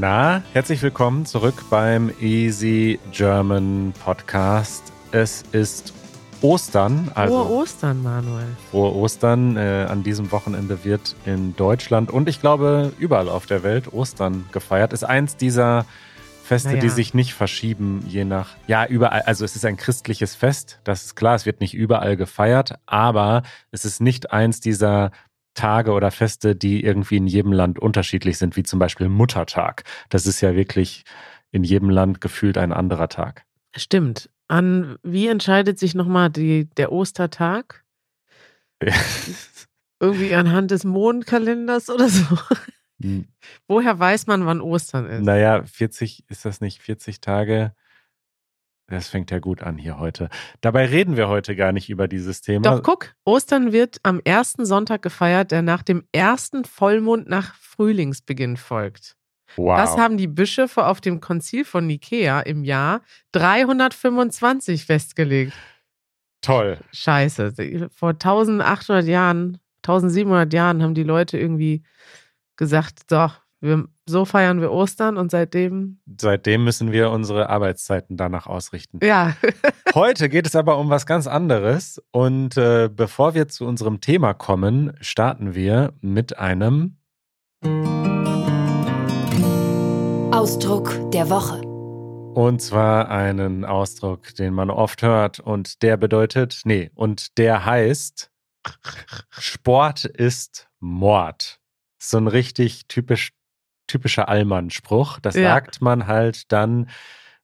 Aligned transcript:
Na? 0.00 0.44
Herzlich 0.52 0.80
willkommen 0.82 1.26
zurück 1.26 1.64
beim 1.70 2.12
Easy 2.20 3.00
German 3.10 3.92
Podcast. 4.04 4.92
Es 5.10 5.42
ist 5.50 5.92
Ostern. 6.40 7.10
Also 7.16 7.42
Frohe 7.44 7.62
Ostern, 7.62 8.02
Manuel. 8.04 8.46
Frohe 8.70 8.94
Ostern. 8.94 9.56
Äh, 9.56 9.86
an 9.88 10.04
diesem 10.04 10.30
Wochenende 10.30 10.84
wird 10.84 11.16
in 11.26 11.56
Deutschland 11.56 12.12
und 12.12 12.28
ich 12.28 12.40
glaube 12.40 12.92
überall 13.00 13.28
auf 13.28 13.46
der 13.46 13.64
Welt 13.64 13.92
Ostern 13.92 14.44
gefeiert. 14.52 14.92
Ist 14.92 15.02
eins 15.02 15.36
dieser 15.36 15.84
Feste, 16.44 16.68
Naja. 16.68 16.80
die 16.80 16.90
sich 16.90 17.12
nicht 17.12 17.34
verschieben, 17.34 18.04
je 18.06 18.24
nach. 18.24 18.50
Ja, 18.68 18.86
überall. 18.86 19.22
Also 19.22 19.44
es 19.44 19.56
ist 19.56 19.64
ein 19.64 19.76
christliches 19.76 20.36
Fest, 20.36 20.78
das 20.84 21.06
ist 21.06 21.16
klar. 21.16 21.34
Es 21.34 21.44
wird 21.44 21.60
nicht 21.60 21.74
überall 21.74 22.16
gefeiert, 22.16 22.74
aber 22.86 23.42
es 23.72 23.84
ist 23.84 24.00
nicht 24.00 24.30
eins 24.30 24.60
dieser 24.60 25.10
Tage 25.58 25.90
oder 25.90 26.12
Feste, 26.12 26.54
die 26.54 26.84
irgendwie 26.84 27.16
in 27.16 27.26
jedem 27.26 27.52
Land 27.52 27.80
unterschiedlich 27.80 28.38
sind, 28.38 28.56
wie 28.56 28.62
zum 28.62 28.78
Beispiel 28.78 29.08
Muttertag. 29.08 29.82
Das 30.08 30.24
ist 30.24 30.40
ja 30.40 30.54
wirklich 30.54 31.02
in 31.50 31.64
jedem 31.64 31.90
Land 31.90 32.20
gefühlt 32.20 32.56
ein 32.56 32.72
anderer 32.72 33.08
Tag. 33.08 33.44
Stimmt. 33.74 34.30
An 34.46 34.98
wie 35.02 35.26
entscheidet 35.26 35.78
sich 35.78 35.96
nochmal 35.96 36.30
die, 36.30 36.70
der 36.76 36.92
Ostertag? 36.92 37.84
Irgendwie 40.00 40.32
anhand 40.34 40.70
des 40.70 40.84
Mondkalenders 40.84 41.90
oder 41.90 42.08
so? 42.08 42.38
Woher 43.66 43.98
weiß 43.98 44.28
man, 44.28 44.46
wann 44.46 44.60
Ostern 44.60 45.06
ist? 45.06 45.22
Naja, 45.24 45.64
40, 45.64 46.24
ist 46.28 46.44
das 46.44 46.60
nicht 46.60 46.80
40 46.80 47.20
Tage? 47.20 47.74
Das 48.88 49.08
fängt 49.08 49.30
ja 49.30 49.38
gut 49.38 49.62
an 49.62 49.76
hier 49.76 49.98
heute. 49.98 50.30
Dabei 50.62 50.86
reden 50.86 51.16
wir 51.16 51.28
heute 51.28 51.54
gar 51.54 51.72
nicht 51.72 51.90
über 51.90 52.08
dieses 52.08 52.40
Thema. 52.40 52.62
Doch, 52.62 52.82
guck, 52.82 53.14
Ostern 53.24 53.72
wird 53.72 53.98
am 54.02 54.20
ersten 54.24 54.64
Sonntag 54.64 55.02
gefeiert, 55.02 55.50
der 55.50 55.60
nach 55.60 55.82
dem 55.82 56.04
ersten 56.12 56.64
Vollmond 56.64 57.28
nach 57.28 57.54
Frühlingsbeginn 57.56 58.56
folgt. 58.56 59.16
wow. 59.56 59.76
Das 59.76 59.98
haben 59.98 60.16
die 60.16 60.26
Bischöfe 60.26 60.86
auf 60.86 61.02
dem 61.02 61.20
Konzil 61.20 61.66
von 61.66 61.86
Nikea 61.86 62.40
im 62.40 62.64
Jahr 62.64 63.02
325 63.32 64.86
festgelegt. 64.86 65.52
Toll. 66.40 66.78
Scheiße. 66.92 67.88
Vor 67.94 68.10
1800 68.10 69.06
Jahren, 69.06 69.58
1700 69.82 70.50
Jahren 70.52 70.82
haben 70.82 70.94
die 70.94 71.02
Leute 71.02 71.38
irgendwie 71.38 71.82
gesagt, 72.56 73.00
so, 73.10 73.28
wir, 73.60 73.84
so 74.06 74.24
feiern 74.24 74.60
wir 74.60 74.70
Ostern 74.70 75.16
und 75.16 75.30
seitdem, 75.30 76.00
Seitdem 76.20 76.64
müssen 76.64 76.92
wir 76.92 77.10
unsere 77.10 77.48
Arbeitszeiten 77.48 78.16
danach 78.16 78.46
ausrichten. 78.46 79.00
ja, 79.02 79.34
Heute 79.94 80.28
geht 80.28 80.46
es 80.46 80.54
aber 80.54 80.78
um 80.78 80.90
was 80.90 81.06
ganz 81.06 81.26
anderes. 81.26 82.02
Und 82.12 82.56
äh, 82.56 82.88
bevor 82.92 83.34
wir 83.34 83.48
zu 83.48 83.66
unserem 83.66 84.00
Thema 84.00 84.34
kommen, 84.34 84.92
starten 85.00 85.54
wir 85.54 85.92
mit 86.00 86.38
einem 86.38 86.96
Ausdruck 90.30 91.10
der 91.10 91.28
Woche. 91.30 91.60
Und 92.38 92.62
zwar 92.62 93.10
einen 93.10 93.64
Ausdruck, 93.64 94.34
den 94.36 94.54
man 94.54 94.70
oft 94.70 95.02
hört 95.02 95.40
und 95.40 95.82
der 95.82 95.96
bedeutet, 95.96 96.60
nee, 96.64 96.90
und 96.94 97.36
der 97.38 97.64
heißt, 97.64 98.30
Sport 99.30 100.04
ist 100.04 100.68
Mord. 100.78 101.60
So 101.98 102.18
ein 102.18 102.28
richtig 102.28 102.86
typisch, 102.86 103.32
typischer 103.88 104.28
Allmann-Spruch. 104.28 105.18
Das 105.20 105.34
Ja. 105.34 105.54
sagt 105.54 105.82
man 105.82 106.06
halt 106.06 106.52
dann, 106.52 106.88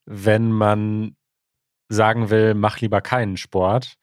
wenn 0.07 0.53
man 0.53 1.17
sagen 1.89 2.31
will, 2.31 2.55
mach 2.55 2.79
lieber 2.81 3.01
keinen 3.01 3.37
Sport. 3.37 3.95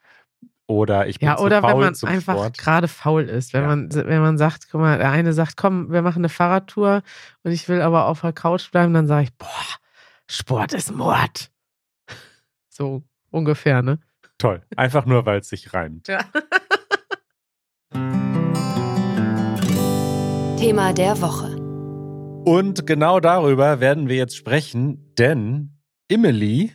Oder 0.68 1.08
ich 1.08 1.20
bin 1.20 1.28
ja, 1.28 1.36
zu 1.38 1.44
oder 1.44 1.62
faul 1.62 1.72
wenn 1.74 1.80
man 1.80 1.96
zum 1.96 2.08
einfach 2.10 2.34
Sport. 2.34 2.58
gerade 2.58 2.88
faul 2.88 3.24
ist. 3.24 3.54
Wenn, 3.54 3.62
Ja. 3.64 3.68
man, 3.68 3.94
wenn 3.94 4.22
man 4.22 4.38
sagt, 4.38 4.68
guck 4.72 4.80
mal, 4.82 4.98
der 4.98 5.10
eine 5.12 5.34
sagt, 5.34 5.58
komm, 5.58 5.92
wir 5.92 6.02
machen 6.02 6.20
eine 6.20 6.30
Fahrradtour 6.30 7.02
und 7.44 7.52
ich 7.52 7.68
will 7.68 7.82
aber 7.82 8.06
auf 8.08 8.22
der 8.22 8.32
Couch 8.34 8.72
bleiben, 8.72 8.94
dann 8.94 9.06
sage 9.08 9.24
ich, 9.24 9.38
boah, 9.38 9.48
Sport 10.30 10.74
ist 10.74 10.92
Mord. 10.96 11.50
So 12.70 13.04
ungefähr, 13.32 13.82
ne? 13.82 14.00
Toll. 14.38 14.62
Einfach 14.78 15.06
nur, 15.06 15.26
weil 15.26 15.40
es 15.40 15.50
sich 15.50 15.74
reimt. 15.74 16.08
Ja. 16.08 16.20
Thema 20.58 20.94
der 20.94 21.22
Woche. 21.22 21.61
Und 22.46 22.88
genau 22.88 23.20
darüber 23.20 23.80
werden 23.80 24.10
wir 24.10 24.16
jetzt 24.16 24.36
sprechen, 24.36 25.14
denn 25.16 25.78
Emily 26.10 26.74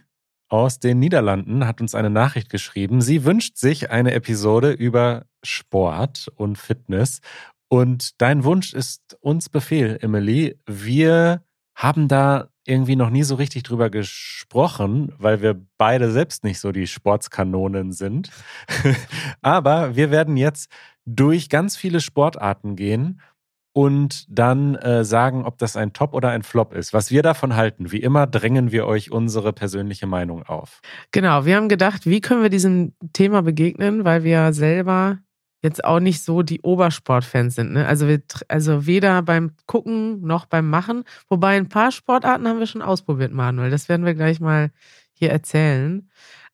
aus 0.49 0.79
den 0.79 1.01
Niederlanden 1.01 1.67
hat 1.67 1.81
uns 1.81 1.95
eine 1.97 2.09
Nachricht 2.09 2.51
geschrieben. 2.51 3.01
Sie 3.01 3.25
wünscht 3.25 3.57
sich 3.57 3.91
eine 3.91 4.13
Episode 4.13 4.71
über 4.71 5.27
Sport 5.43 6.29
und 6.37 6.57
Fitness. 6.57 7.21
Und 7.69 8.21
dein 8.21 8.45
Wunsch 8.45 8.75
ist 8.75 9.19
uns 9.21 9.49
Befehl, 9.49 9.99
Emily. 10.01 10.57
Wir 10.67 11.43
haben 11.75 12.07
da 12.07 12.49
irgendwie 12.65 12.97
noch 12.97 13.11
nie 13.11 13.25
so 13.25 13.35
richtig 13.35 13.65
drüber 13.65 13.91
gesprochen, 13.91 15.13
weil 15.19 15.43
wir 15.43 15.61
beide 15.79 16.13
selbst 16.13 16.45
nicht 16.45 16.61
so 16.61 16.71
die 16.71 16.87
Sportskanonen 16.87 17.91
sind. 17.93 18.31
Aber 19.43 19.97
wir 19.97 20.13
werden 20.13 20.37
jetzt 20.37 20.71
durch 21.05 21.49
ganz 21.49 21.77
viele 21.77 22.01
Sportarten 22.01 22.77
gehen 22.77 23.21
und 23.77 24.25
dann 24.31 24.75
äh, 24.77 25.05
sagen, 25.05 25.45
ob 25.45 25.59
das 25.59 25.77
ein 25.77 25.93
Top 25.93 26.15
oder 26.15 26.31
ein 26.31 26.43
Flop 26.43 26.73
ist. 26.73 26.95
Was 26.95 27.11
wir 27.11 27.23
davon 27.23 27.57
halten. 27.57 27.93
Wie 27.93 28.01
immer 28.01 28.27
drängen 28.27 28.73
wir 28.73 28.87
euch 28.87 29.13
unsere 29.13 29.53
persönliche 29.53 30.07
Meinung 30.07 30.45
auf. 30.45 30.81
Genau, 31.13 31.45
wir 31.45 31.57
haben 31.57 31.69
gedacht, 31.69 32.07
wie 32.07 32.23
können 32.23 32.41
wir 32.41 32.49
diesem 32.49 32.95
Thema 33.13 33.43
begegnen, 33.43 34.07
weil 34.07 34.25
wir 34.25 34.55
selber 34.55 35.19
jetzt 35.61 35.85
auch 35.85 36.01
nicht 36.01 36.23
so 36.23 36.41
die 36.41 36.63
Obersportfans 36.63 37.57
sind. 37.57 37.75
Ne? 37.75 37.87
Also, 37.87 38.09
wir, 38.09 38.23
also 38.49 38.87
weder 38.87 39.21
beim 39.21 39.51
Gucken 39.67 40.23
noch 40.23 40.47
beim 40.47 40.71
Machen. 40.71 41.05
Wobei 41.29 41.59
ein 41.59 41.69
paar 41.69 41.93
Sportarten 41.93 42.49
haben 42.49 42.59
wir 42.59 42.67
schon 42.67 42.81
ausprobiert, 42.81 43.33
Manuel. 43.33 43.71
Das 43.71 43.91
werden 43.91 44.07
wir 44.07 44.15
gleich 44.15 44.41
mal 44.41 44.71
hier 45.13 45.31
erzählen. 45.31 46.09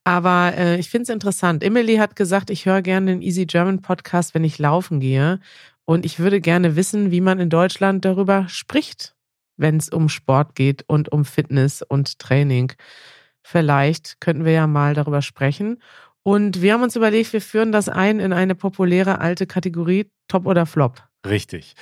Aber 0.04 0.54
äh, 0.56 0.78
ich 0.78 0.90
finde 0.90 1.04
es 1.04 1.08
interessant. 1.08 1.62
Emily 1.62 1.96
hat 1.96 2.16
gesagt, 2.16 2.50
ich 2.50 2.66
höre 2.66 2.82
gerne 2.82 3.12
den 3.12 3.22
Easy 3.22 3.46
German 3.46 3.82
Podcast, 3.82 4.34
wenn 4.34 4.42
ich 4.42 4.58
laufen 4.58 4.98
gehe. 4.98 5.38
Und 5.92 6.06
ich 6.06 6.18
würde 6.18 6.40
gerne 6.40 6.74
wissen, 6.74 7.10
wie 7.10 7.20
man 7.20 7.38
in 7.38 7.50
Deutschland 7.50 8.06
darüber 8.06 8.48
spricht, 8.48 9.14
wenn 9.58 9.76
es 9.76 9.90
um 9.90 10.08
Sport 10.08 10.54
geht 10.54 10.84
und 10.86 11.12
um 11.12 11.26
Fitness 11.26 11.82
und 11.82 12.18
Training. 12.18 12.72
Vielleicht 13.42 14.18
könnten 14.18 14.46
wir 14.46 14.52
ja 14.52 14.66
mal 14.66 14.94
darüber 14.94 15.20
sprechen. 15.20 15.82
Und 16.22 16.62
wir 16.62 16.72
haben 16.72 16.82
uns 16.82 16.96
überlegt, 16.96 17.34
wir 17.34 17.42
führen 17.42 17.72
das 17.72 17.90
ein 17.90 18.20
in 18.20 18.32
eine 18.32 18.54
populäre 18.54 19.20
alte 19.20 19.46
Kategorie 19.46 20.10
Top 20.28 20.46
oder 20.46 20.64
Flop. 20.64 21.02
Richtig. 21.26 21.74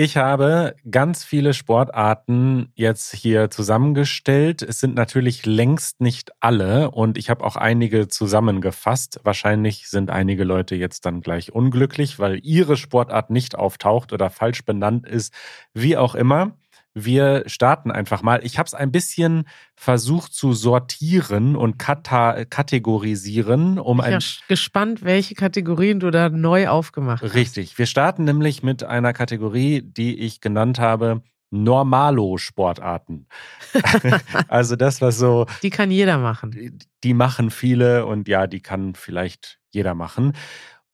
Ich 0.00 0.16
habe 0.16 0.76
ganz 0.88 1.24
viele 1.24 1.52
Sportarten 1.52 2.70
jetzt 2.76 3.12
hier 3.12 3.50
zusammengestellt. 3.50 4.62
Es 4.62 4.78
sind 4.78 4.94
natürlich 4.94 5.44
längst 5.44 6.00
nicht 6.00 6.30
alle 6.38 6.92
und 6.92 7.18
ich 7.18 7.30
habe 7.30 7.42
auch 7.44 7.56
einige 7.56 8.06
zusammengefasst. 8.06 9.18
Wahrscheinlich 9.24 9.88
sind 9.88 10.10
einige 10.10 10.44
Leute 10.44 10.76
jetzt 10.76 11.04
dann 11.04 11.20
gleich 11.20 11.52
unglücklich, 11.52 12.20
weil 12.20 12.38
ihre 12.44 12.76
Sportart 12.76 13.30
nicht 13.30 13.56
auftaucht 13.56 14.12
oder 14.12 14.30
falsch 14.30 14.64
benannt 14.64 15.04
ist, 15.04 15.34
wie 15.74 15.96
auch 15.96 16.14
immer. 16.14 16.56
Wir 17.04 17.44
starten 17.46 17.90
einfach 17.90 18.22
mal. 18.22 18.44
Ich 18.44 18.58
habe 18.58 18.66
es 18.66 18.74
ein 18.74 18.92
bisschen 18.92 19.44
versucht 19.76 20.34
zu 20.34 20.52
sortieren 20.52 21.56
und 21.56 21.78
kategorisieren, 21.78 23.78
um 23.78 24.00
Ich 24.00 24.04
bin 24.04 24.14
ein 24.14 24.22
gespannt, 24.48 25.04
welche 25.04 25.34
Kategorien 25.34 26.00
du 26.00 26.10
da 26.10 26.28
neu 26.28 26.68
aufgemacht 26.68 27.22
hast. 27.22 27.34
Richtig. 27.34 27.78
Wir 27.78 27.86
starten 27.86 28.24
nämlich 28.24 28.62
mit 28.62 28.84
einer 28.84 29.12
Kategorie, 29.12 29.82
die 29.82 30.18
ich 30.18 30.40
genannt 30.40 30.78
habe 30.78 31.22
Normalo-Sportarten. 31.50 33.26
also 34.48 34.76
das, 34.76 35.00
was 35.00 35.18
so, 35.18 35.46
Die 35.62 35.70
kann 35.70 35.90
jeder 35.90 36.18
machen. 36.18 36.78
die 37.04 37.14
machen 37.14 37.50
viele 37.50 38.06
und 38.06 38.28
ja, 38.28 38.46
die 38.46 38.60
kann 38.60 38.94
vielleicht 38.94 39.58
jeder 39.70 39.94
machen. 39.94 40.34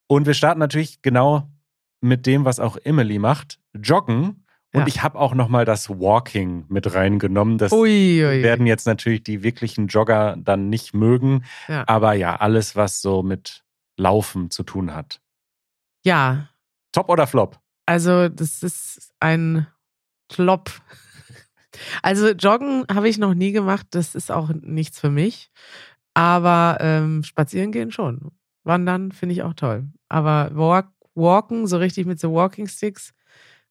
Und 0.07 0.27
wir 0.27 0.35
starten 0.35 0.61
natürlich 0.61 1.03
genau 1.03 1.51
mit 2.01 2.27
dem, 2.27 2.45
was 2.45 2.61
auch 2.61 2.77
Emily 2.85 3.19
macht, 3.19 3.59
Joggen. 3.75 4.44
Und 4.75 4.81
Ja. 4.81 4.87
ich 4.89 5.03
habe 5.03 5.19
auch 5.19 5.35
nochmal 5.35 5.65
das 5.65 5.89
Walking 5.89 6.65
mit 6.69 6.93
reingenommen. 6.95 7.57
Das 7.59 7.73
Ui, 7.73 8.25
ui, 8.25 8.43
werden 8.43 8.67
jetzt 8.67 8.87
natürlich 8.87 9.23
die 9.23 9.43
wirklichen 9.43 9.87
Jogger 9.87 10.37
dann 10.37 10.69
nicht 10.69 10.93
mögen. 10.95 11.45
Ja. 11.69 11.85
Aber 11.87 12.13
ja, 12.15 12.37
alles, 12.37 12.75
was 12.77 13.01
so 13.01 13.23
mit 13.23 13.65
Laufen 13.97 14.51
zu 14.51 14.63
tun 14.65 14.95
hat. 14.95 15.21
ja, 16.05 16.49
Top 16.93 17.09
oder 17.09 17.27
Flop? 17.27 17.59
also 17.87 18.29
das 18.29 18.63
ist 18.63 19.13
ein 19.21 19.67
Flop. 20.31 20.71
Also 22.03 22.29
Joggen 22.29 22.85
habe 22.89 23.09
ich 23.09 23.19
noch 23.19 23.35
nie 23.35 23.51
gemacht, 23.51 23.87
das 23.91 24.15
ist 24.15 24.31
auch 24.31 24.51
nichts 24.61 25.01
für 25.01 25.11
mich. 25.11 25.51
Aber 26.15 26.77
ähm, 26.81 27.25
spazieren 27.25 27.73
gehen 27.73 27.91
schon. 27.91 28.31
Wandern 28.63 29.11
finde 29.11 29.33
ich 29.33 29.43
auch 29.43 29.55
toll. 29.55 29.89
Aber 30.09 30.51
walk, 30.55 30.93
walken, 31.17 31.67
so 31.67 31.79
richtig 31.79 32.07
mit 32.07 32.21
so 32.21 32.33
Walking 32.33 32.69
Sticks, 32.69 33.13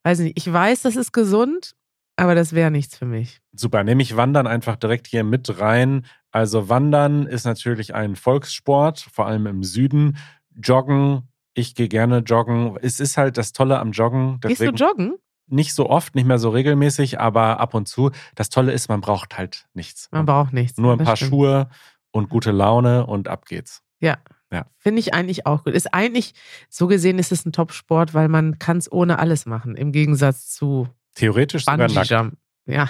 weiß 0.03 0.19
nicht. 0.19 0.37
Ich 0.37 0.51
weiß, 0.51 0.81
das 0.83 0.95
ist 0.95 1.11
gesund, 1.11 1.75
aber 2.15 2.35
das 2.35 2.53
wäre 2.53 2.71
nichts 2.71 2.97
für 2.97 3.05
mich. 3.05 3.41
Super, 3.53 3.83
nehme 3.83 4.01
ich 4.01 4.15
Wandern 4.15 4.47
einfach 4.47 4.75
direkt 4.75 5.07
hier 5.07 5.23
mit 5.23 5.59
rein. 5.59 6.05
Also 6.31 6.69
Wandern 6.69 7.25
ist 7.25 7.45
natürlich 7.45 7.93
ein 7.93 8.15
Volkssport, 8.15 8.99
vor 8.99 9.27
allem 9.27 9.47
im 9.47 9.63
Süden. 9.63 10.17
Joggen, 10.55 11.29
ich 11.53 11.75
gehe 11.75 11.87
gerne 11.87 12.19
joggen. 12.19 12.77
Es 12.81 12.99
ist 12.99 13.17
halt 13.17 13.37
das 13.37 13.53
Tolle 13.53 13.79
am 13.79 13.91
Joggen. 13.91 14.39
Gehst 14.41 14.61
du 14.61 14.69
joggen? 14.69 15.15
nicht 15.47 15.73
so 15.73 15.89
oft, 15.89 16.15
nicht 16.15 16.25
mehr 16.25 16.39
so 16.39 16.49
regelmäßig, 16.49 17.19
aber 17.19 17.59
ab 17.59 17.73
und 17.73 17.87
zu. 17.87 18.11
Das 18.35 18.49
Tolle 18.49 18.71
ist, 18.71 18.89
man 18.89 19.01
braucht 19.01 19.37
halt 19.37 19.67
nichts. 19.73 20.09
Man 20.11 20.25
braucht 20.25 20.53
nichts. 20.53 20.77
Nur 20.77 20.93
ein 20.93 21.03
paar 21.03 21.15
stimmt. 21.15 21.29
Schuhe 21.29 21.69
und 22.11 22.29
gute 22.29 22.51
Laune 22.51 23.05
und 23.05 23.27
ab 23.27 23.45
geht's. 23.45 23.83
Ja. 23.99 24.17
Ja. 24.53 24.67
Finde 24.77 24.99
ich 24.99 25.13
eigentlich 25.15 25.47
auch 25.47 25.63
gut. 25.63 25.73
Ist 25.73 25.93
eigentlich, 25.93 26.33
so 26.69 26.87
gesehen 26.87 27.17
ist 27.17 27.31
es 27.31 27.43
ein 27.45 27.51
Top-Sport, 27.51 28.13
weil 28.13 28.29
man 28.29 28.59
kann 28.59 28.77
es 28.77 28.89
ohne 28.91 29.17
alles 29.17 29.47
machen, 29.47 29.75
im 29.75 29.91
Gegensatz 29.91 30.53
zu 30.53 30.87
Theoretisch 31.15 31.65
sogar 31.65 31.77
nackt. 31.77 31.95
Bungee-Jump. 31.95 32.37
Ja. 32.65 32.89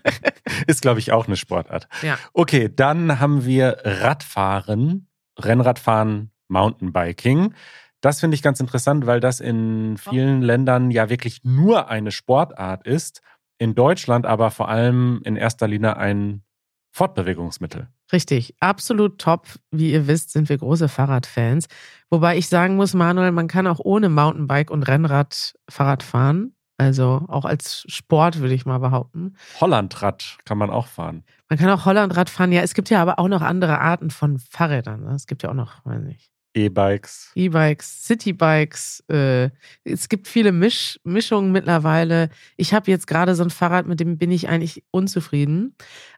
Ist, 0.66 0.80
glaube 0.80 1.00
ich, 1.00 1.12
auch 1.12 1.26
eine 1.26 1.36
Sportart. 1.36 1.88
Ja. 2.02 2.18
Okay, 2.32 2.70
dann 2.74 3.18
haben 3.18 3.44
wir 3.44 3.78
Radfahren, 3.84 5.08
Rennradfahren, 5.38 6.30
Mountainbiking. 6.48 7.52
Das 8.00 8.20
finde 8.20 8.36
ich 8.36 8.42
ganz 8.42 8.60
interessant, 8.60 9.06
weil 9.06 9.20
das 9.20 9.40
in 9.40 9.96
vielen 9.96 10.40
Ländern 10.42 10.90
ja 10.90 11.10
wirklich 11.10 11.44
nur 11.44 11.88
eine 11.88 12.10
Sportart 12.10 12.86
ist. 12.86 13.22
In 13.58 13.74
Deutschland 13.74 14.24
aber 14.24 14.50
vor 14.50 14.68
allem 14.68 15.20
in 15.24 15.36
erster 15.36 15.68
Linie 15.68 15.96
ein 15.96 16.42
Fortbewegungsmittel. 16.90 17.88
Richtig, 18.12 18.54
absolut 18.60 19.18
top. 19.18 19.46
Wie 19.70 19.92
ihr 19.92 20.06
wisst, 20.06 20.30
sind 20.30 20.48
wir 20.48 20.58
große 20.58 20.88
Fahrradfans. 20.88 21.66
Wobei 22.10 22.36
ich 22.36 22.48
sagen 22.48 22.76
muss, 22.76 22.92
Manuel, 22.94 23.32
man 23.32 23.48
kann 23.48 23.66
auch 23.66 23.80
ohne 23.80 24.08
Mountainbike 24.08 24.70
und 24.70 24.82
Rennrad 24.82 25.54
Fahrrad 25.68 26.02
fahren. 26.02 26.54
Also 26.78 27.24
auch 27.28 27.44
als 27.44 27.84
Sport 27.88 28.40
würde 28.40 28.54
ich 28.54 28.66
mal 28.66 28.78
behaupten. 28.78 29.36
Hollandrad 29.60 30.38
kann 30.44 30.58
man 30.58 30.70
auch 30.70 30.88
fahren. 30.88 31.24
Man 31.48 31.58
kann 31.58 31.70
auch 31.70 31.84
Hollandrad 31.84 32.28
fahren. 32.28 32.50
Ja, 32.52 32.62
es 32.62 32.74
gibt 32.74 32.90
ja 32.90 33.00
aber 33.00 33.18
auch 33.18 33.28
noch 33.28 33.42
andere 33.42 33.78
Arten 33.78 34.10
von 34.10 34.38
Fahrrädern. 34.38 35.04
ne? 35.04 35.14
Es 35.14 35.26
gibt 35.26 35.42
ja 35.42 35.50
auch 35.50 35.54
noch, 35.54 35.84
weiß 35.84 36.02
nicht, 36.02 36.32
E-Bikes. 36.54 37.32
E-Bikes, 37.34 38.04
Citybikes. 38.06 39.04
Äh, 39.08 39.50
es 39.84 40.08
gibt 40.08 40.28
viele 40.28 40.52
Misch 40.52 41.00
Mischungen 41.02 41.50
mittlerweile. 41.50 42.28
Ich 42.56 42.74
habe 42.74 42.90
jetzt 42.90 43.06
gerade 43.06 43.34
so 43.34 43.42
ein 43.42 43.50
Fahrrad, 43.50 43.86
mit 43.86 44.00
dem 44.00 44.18
bin 44.18 44.30
ich 44.30 44.48
eigentlich 44.48 44.84
unzufrieden. 44.90 45.74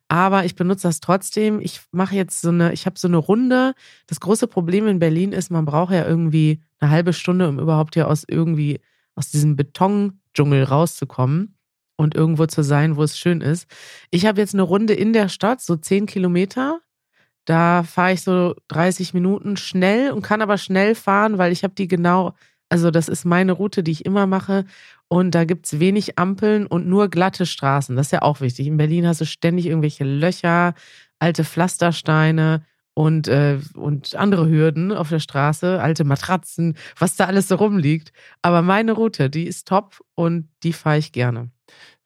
Aber 0.09 0.45
ich 0.45 0.55
benutze 0.55 0.89
das 0.89 1.01
trotzdem. 1.01 1.61
Ich 1.61 1.81
mache 1.91 2.15
jetzt 2.15 2.43
so 2.43 2.51
eine, 2.51 2.73
ich 2.73 2.87
habe 2.87 2.99
so 2.99 3.09
eine 3.09 3.17
Runde. 3.17 3.75
Das 4.07 4.21
große 4.21 4.47
Problem 4.47 4.87
in 4.87 4.99
Berlin 4.99 5.33
ist, 5.33 5.51
man 5.51 5.65
braucht 5.65 5.93
ja 5.93 6.07
irgendwie 6.07 6.63
eine 6.79 6.91
halbe 6.91 7.13
Stunde, 7.13 7.49
um 7.49 7.59
überhaupt 7.59 7.95
hier 7.95 8.09
aus 8.09 8.25
irgendwie 8.27 8.81
aus 9.15 9.31
diesem 9.31 9.57
Betondschungel 9.57 10.65
rauszukommen 10.65 11.57
und 11.97 12.15
irgendwo 12.15 12.47
zu 12.47 12.63
sein, 12.63 12.97
wo 12.97 13.03
es 13.03 13.19
schön 13.19 13.41
ist. 13.41 13.67
Ich 14.11 14.27
habe 14.27 14.41
jetzt 14.41 14.55
eine 14.55 14.63
Runde 14.63 14.95
in 14.95 15.13
der 15.13 15.29
Stadt, 15.29 15.61
so 15.61 15.77
zehn 15.77 16.07
Kilometer. 16.07 16.81
Da 17.45 17.83
fahre 17.83 18.13
ich 18.13 18.23
so 18.23 18.55
30 18.69 19.15
Minuten 19.15 19.57
schnell 19.57 20.11
und 20.11 20.23
kann 20.23 20.43
aber 20.43 20.59
schnell 20.59 20.95
fahren, 20.95 21.39
weil 21.39 21.53
ich 21.53 21.63
habe 21.63 21.75
die 21.75 21.89
genau, 21.89 22.35
also 22.69 22.91
das 22.91 23.09
ist 23.09 23.25
meine 23.25 23.53
Route, 23.53 23.83
die 23.83 23.93
ich 23.93 24.05
immer 24.05 24.27
mache. 24.27 24.65
Und 25.15 25.37
da 25.37 25.45
gibt 25.45 25.67
es 25.67 25.79
wenig 25.79 26.19
Ampeln 26.19 26.67
und 26.67 26.89
nur 26.89 27.09
glatte 27.09 27.47
Straßen. 27.47 27.95
Das 27.95 28.09
ist 28.09 28.11
ja 28.11 28.23
auch 28.23 28.41
wichtig. 28.41 28.67
In 28.67 28.77
Berlin 28.77 29.07
hast 29.07 29.21
du 29.21 29.27
ständig 29.27 29.67
irgendwelche 29.67 30.03
Löcher, 30.03 30.75
alte 31.21 31.45
Pflastersteine 31.45 32.65
und, 32.95 33.29
äh, 33.29 33.61
und 33.77 34.17
andere 34.17 34.49
Hürden 34.49 34.91
auf 34.91 35.11
der 35.11 35.21
Straße, 35.21 35.81
alte 35.81 36.03
Matratzen, 36.03 36.77
was 36.99 37.15
da 37.15 37.27
alles 37.27 37.47
so 37.47 37.55
rumliegt. 37.55 38.13
Aber 38.43 38.61
meine 38.61 38.91
Route, 38.91 39.31
die 39.31 39.45
ist 39.45 39.69
top 39.69 40.01
und 40.17 40.49
die 40.65 40.73
fahre 40.73 40.99
ich 40.99 41.13
gerne. 41.13 41.53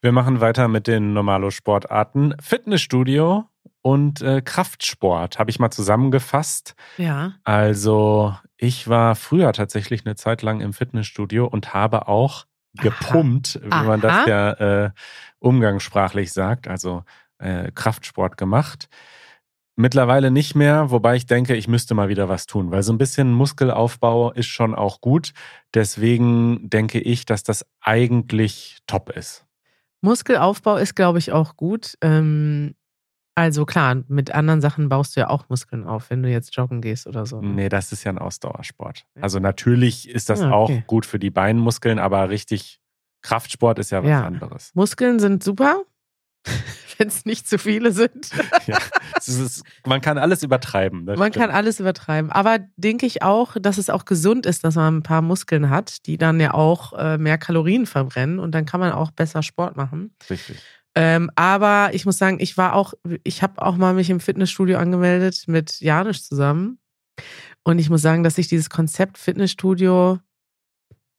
Wir 0.02 0.12
machen 0.12 0.42
weiter 0.42 0.68
mit 0.68 0.86
den 0.86 1.14
Normalo-Sportarten. 1.14 2.34
Fitnessstudio 2.42 3.46
und 3.80 4.20
äh, 4.20 4.42
Kraftsport 4.42 5.38
habe 5.38 5.48
ich 5.48 5.58
mal 5.58 5.70
zusammengefasst. 5.70 6.74
Ja. 6.98 7.32
Also 7.42 8.36
ich 8.58 8.86
war 8.86 9.14
früher 9.14 9.54
tatsächlich 9.54 10.04
eine 10.04 10.14
Zeit 10.14 10.42
lang 10.42 10.60
im 10.60 10.74
Fitnessstudio 10.74 11.46
und 11.46 11.72
habe 11.72 12.06
auch 12.06 12.44
gepumpt, 12.74 13.60
wie 13.62 13.68
man 13.68 14.00
das 14.00 14.12
Aha. 14.12 14.28
ja 14.28 14.52
äh, 14.52 14.90
umgangssprachlich 15.38 16.32
sagt, 16.32 16.68
also 16.68 17.04
äh, 17.38 17.70
Kraftsport 17.72 18.36
gemacht. 18.36 18.88
Mittlerweile 19.76 20.32
nicht 20.32 20.56
mehr, 20.56 20.90
wobei 20.90 21.14
ich 21.14 21.26
denke, 21.26 21.54
ich 21.54 21.68
müsste 21.68 21.94
mal 21.94 22.08
wieder 22.08 22.28
was 22.28 22.46
tun, 22.46 22.72
weil 22.72 22.82
so 22.82 22.92
ein 22.92 22.98
bisschen 22.98 23.32
Muskelaufbau 23.32 24.32
ist 24.32 24.48
schon 24.48 24.74
auch 24.74 25.00
gut. 25.00 25.32
Deswegen 25.72 26.68
denke 26.68 26.98
ich, 26.98 27.26
dass 27.26 27.44
das 27.44 27.64
eigentlich 27.80 28.78
top 28.88 29.10
ist. 29.10 29.46
Muskelaufbau 30.00 30.76
ist, 30.76 30.96
glaube 30.96 31.18
ich, 31.18 31.30
auch 31.30 31.56
gut. 31.56 31.96
Ähm, 32.00 32.74
also 33.38 33.64
klar, 33.66 34.02
mit 34.08 34.32
anderen 34.34 34.60
Sachen 34.60 34.88
baust 34.88 35.16
du 35.16 35.20
ja 35.20 35.28
auch 35.30 35.48
Muskeln 35.48 35.84
auf, 35.84 36.10
wenn 36.10 36.22
du 36.22 36.28
jetzt 36.30 36.54
joggen 36.56 36.80
gehst 36.80 37.06
oder 37.06 37.26
so. 37.26 37.40
ne? 37.40 37.48
Nee, 37.48 37.68
das 37.68 37.92
ist 37.92 38.04
ja 38.04 38.12
ein 38.12 38.18
Ausdauersport. 38.18 39.04
Also 39.20 39.38
natürlich 39.38 40.08
ist 40.08 40.28
das 40.28 40.40
Ah, 40.42 40.50
auch 40.52 40.68
okay. 40.70 40.84
gut 40.86 41.06
für 41.06 41.18
die 41.18 41.30
Beinmuskeln, 41.30 41.98
aber 41.98 42.28
richtig 42.30 42.80
Kraftsport 43.22 43.78
ist 43.78 43.90
ja 43.90 44.02
was 44.02 44.10
Ja. 44.10 44.24
anderes. 44.24 44.70
Muskeln 44.74 45.18
sind 45.18 45.42
super, 45.42 45.82
wenn 46.98 47.08
es 47.08 47.24
nicht 47.24 47.48
zu 47.48 47.58
viele 47.58 47.92
sind. 47.92 48.30
Ja. 48.66 48.78
Ist, 49.16 49.62
man 49.86 50.00
kann 50.00 50.16
alles 50.18 50.42
übertreiben. 50.42 51.04
Man 51.04 51.16
stimmt. 51.16 51.34
kann 51.36 51.50
alles 51.50 51.80
übertreiben. 51.80 52.30
Aber 52.30 52.58
denke 52.76 53.04
ich 53.06 53.22
auch, 53.22 53.56
dass 53.60 53.76
es 53.78 53.90
auch 53.90 54.04
gesund 54.04 54.46
ist, 54.46 54.62
dass 54.64 54.74
man 54.76 54.98
ein 54.98 55.02
paar 55.02 55.22
Muskeln 55.22 55.70
hat, 55.70 56.06
die 56.06 56.18
dann 56.18 56.38
ja 56.40 56.54
auch 56.54 56.92
äh, 56.92 57.18
mehr 57.18 57.36
Kalorien 57.38 57.86
verbrennen 57.86 58.38
und 58.38 58.52
dann 58.52 58.64
kann 58.66 58.80
man 58.80 58.92
auch 58.92 59.10
besser 59.10 59.42
Sport 59.42 59.76
machen. 59.76 60.14
Richtig. 60.30 60.62
Ähm, 60.94 61.30
aber 61.36 61.90
ich 61.92 62.06
muss 62.06 62.18
sagen, 62.18 62.38
ich 62.40 62.56
war 62.56 62.74
auch, 62.74 62.94
ich 63.24 63.42
habe 63.42 63.62
auch 63.62 63.76
mal 63.76 63.94
mich 63.94 64.10
im 64.10 64.20
Fitnessstudio 64.20 64.78
angemeldet 64.78 65.44
mit 65.46 65.80
Janisch 65.80 66.22
zusammen. 66.22 66.78
Und 67.64 67.78
ich 67.78 67.90
muss 67.90 68.02
sagen, 68.02 68.24
dass 68.24 68.38
ich 68.38 68.48
dieses 68.48 68.70
Konzept 68.70 69.18
Fitnessstudio, 69.18 70.20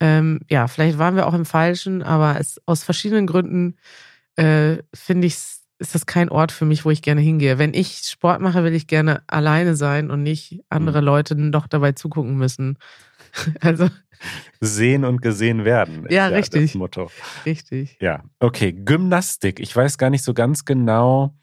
ähm, 0.00 0.40
ja, 0.48 0.66
vielleicht 0.68 0.98
waren 0.98 1.16
wir 1.16 1.26
auch 1.26 1.34
im 1.34 1.44
Falschen, 1.44 2.02
aber 2.02 2.38
es 2.40 2.60
aus 2.66 2.82
verschiedenen 2.82 3.26
Gründen 3.26 3.76
äh, 4.36 4.78
finde 4.94 5.26
ich, 5.26 5.34
ist 5.78 5.94
das 5.94 6.06
kein 6.06 6.30
Ort 6.30 6.52
für 6.52 6.64
mich, 6.66 6.84
wo 6.84 6.90
ich 6.90 7.02
gerne 7.02 7.20
hingehe. 7.22 7.58
Wenn 7.58 7.74
ich 7.74 7.98
Sport 8.04 8.40
mache, 8.40 8.64
will 8.64 8.74
ich 8.74 8.86
gerne 8.86 9.22
alleine 9.28 9.76
sein 9.76 10.10
und 10.10 10.22
nicht 10.22 10.60
andere 10.70 11.00
Mhm. 11.00 11.06
Leute 11.06 11.34
noch 11.36 11.66
dabei 11.68 11.92
zugucken 11.92 12.36
müssen. 12.36 12.78
Also, 13.60 13.88
Sehen 14.60 15.04
und 15.04 15.22
gesehen 15.22 15.64
werden. 15.64 16.06
ist 16.06 16.12
Ja, 16.12 16.26
richtig. 16.26 16.72
Das 16.72 16.74
Motto. 16.74 17.10
richtig. 17.46 17.96
Ja, 18.00 18.22
okay. 18.38 18.72
Gymnastik. 18.72 19.60
Ich 19.60 19.74
weiß 19.74 19.98
gar 19.98 20.10
nicht 20.10 20.22
so 20.24 20.34
ganz 20.34 20.64
genau, 20.64 21.34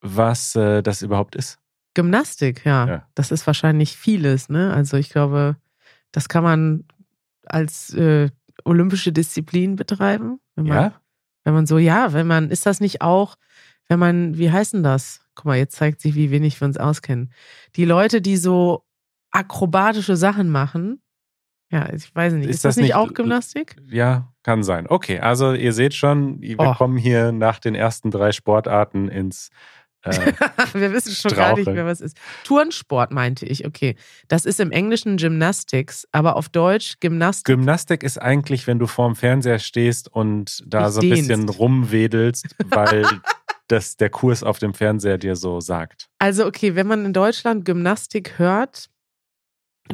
was 0.00 0.54
äh, 0.54 0.82
das 0.82 1.02
überhaupt 1.02 1.34
ist. 1.36 1.58
Gymnastik, 1.94 2.64
ja. 2.64 2.86
Ja. 2.86 3.08
Das 3.14 3.30
ist 3.30 3.46
wahrscheinlich 3.46 3.96
vieles, 3.96 4.48
ne? 4.48 4.72
Also 4.72 4.96
ich 4.96 5.10
glaube, 5.10 5.56
das 6.12 6.28
kann 6.28 6.44
man 6.44 6.84
als 7.46 7.92
äh, 7.94 8.30
olympische 8.64 9.12
Disziplin 9.12 9.76
betreiben. 9.76 10.38
Wenn 10.54 10.66
man, 10.66 10.76
Ja? 10.76 11.00
wenn 11.44 11.54
man 11.54 11.66
so, 11.66 11.78
ja, 11.78 12.12
wenn 12.12 12.26
man, 12.26 12.50
ist 12.50 12.66
das 12.66 12.80
nicht 12.80 13.02
auch, 13.02 13.36
wenn 13.88 13.98
man, 13.98 14.36
wie 14.36 14.50
heißt 14.50 14.74
denn 14.74 14.82
das? 14.82 15.20
Guck 15.34 15.46
mal, 15.46 15.56
jetzt 15.56 15.76
zeigt 15.76 16.00
sich, 16.00 16.14
wie 16.14 16.30
wenig 16.30 16.60
wir 16.60 16.66
uns 16.66 16.76
auskennen. 16.76 17.32
Die 17.76 17.84
Leute, 17.84 18.20
die 18.20 18.36
so 18.36 18.84
akrobatische 19.30 20.16
Sachen 20.16 20.50
machen, 20.50 21.00
ja, 21.70 21.92
ich 21.92 22.14
weiß 22.14 22.34
nicht, 22.34 22.48
Ist 22.48 22.56
ist, 22.56 22.64
das, 22.64 22.74
das 22.76 22.82
nicht 22.82 22.94
auch 22.94 23.12
Gymnastik? 23.14 23.76
Ja, 23.88 24.32
kann 24.42 24.62
sein. 24.62 24.86
Okay, 24.88 25.18
also 25.20 25.52
ihr 25.52 25.72
seht 25.72 25.94
schon, 25.94 26.40
wir 26.40 26.56
Oh. 26.60 26.74
kommen 26.74 26.96
hier 26.96 27.32
nach 27.32 27.58
den 27.58 27.74
ersten 27.74 28.10
drei 28.10 28.32
Sportarten 28.32 29.08
ins 29.08 29.50
äh, 30.02 30.10
Wir 30.74 30.92
wissen 30.92 31.12
schon 31.12 31.32
gar 31.32 31.54
nicht 31.54 31.62
Straucheln. 31.62 31.74
mehr, 31.74 31.86
was 31.86 32.00
ist. 32.00 32.16
Turnsport 32.44 33.10
meinte 33.10 33.44
ich, 33.46 33.66
okay. 33.66 33.96
Das 34.28 34.44
ist 34.44 34.60
im 34.60 34.70
Englischen 34.70 35.16
Gymnastics, 35.16 36.06
aber 36.12 36.36
auf 36.36 36.48
Deutsch 36.48 37.00
Gymnastik. 37.00 37.46
Gymnastik 37.56 38.04
ist 38.04 38.18
eigentlich, 38.22 38.68
wenn 38.68 38.78
du 38.78 38.86
vorm 38.86 39.16
Fernseher 39.16 39.58
stehst 39.58 40.06
und 40.12 40.62
da 40.66 40.84
Dich 40.86 40.94
so 40.94 41.00
ein 41.00 41.08
bisschen 41.10 41.46
dehnst. 41.46 41.58
rumwedelst, 41.58 42.46
weil 42.70 43.04
das 43.66 43.96
der 43.96 44.10
Kurs 44.10 44.44
auf 44.44 44.60
dem 44.60 44.74
Fernseher 44.74 45.18
dir 45.18 45.34
so 45.34 45.58
sagt. 45.60 46.06
Also, 46.20 46.46
okay, 46.46 46.76
wenn 46.76 46.86
man 46.86 47.04
in 47.04 47.12
Deutschland 47.12 47.64
Gymnastik 47.64 48.38
hört, 48.38 48.86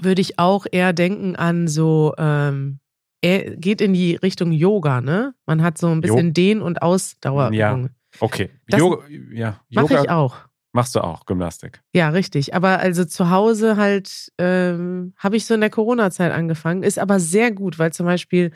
würde 0.01 0.21
ich 0.21 0.39
auch 0.39 0.67
eher 0.71 0.93
denken 0.93 1.37
an 1.37 1.69
so, 1.69 2.15
ähm, 2.19 2.79
er 3.21 3.57
geht 3.57 3.81
in 3.81 3.93
die 3.93 4.17
Richtung 4.17 4.51
Yoga, 4.53 5.01
ne? 5.01 5.35
Man 5.47 5.63
hat 5.63 5.79
so 5.79 5.89
ein 5.89 6.01
bisschen 6.01 6.29
Jo- 6.29 6.33
Dehn- 6.33 6.61
und 6.63 6.83
Ausdauerübungen. 6.83 7.91
Okay, 8.21 8.51
Das 8.69 8.81
Yoga, 8.81 9.05
ja, 9.33 9.61
Mache 9.71 9.95
Yoga 9.95 10.03
ich 10.03 10.11
auch. 10.11 10.37
machst 10.73 10.95
du 10.95 11.01
auch, 11.05 11.25
Gymnastik. 11.27 11.81
Ja, 11.95 12.09
richtig. 12.11 12.55
Aber 12.55 12.79
also 12.81 13.05
zu 13.05 13.31
Hause 13.31 13.77
halt 13.77 14.33
ähm, 14.39 15.15
habe 15.17 15.37
ich 15.37 15.47
so 15.47 15.55
in 15.55 15.61
der 15.61 15.71
Corona-Zeit 15.71 16.33
angefangen. 16.33 16.83
Ist 16.83 16.99
aber 16.99 17.21
sehr 17.21 17.53
gut, 17.53 17.79
weil 17.79 17.93
zum 17.93 18.07
Beispiel 18.07 18.51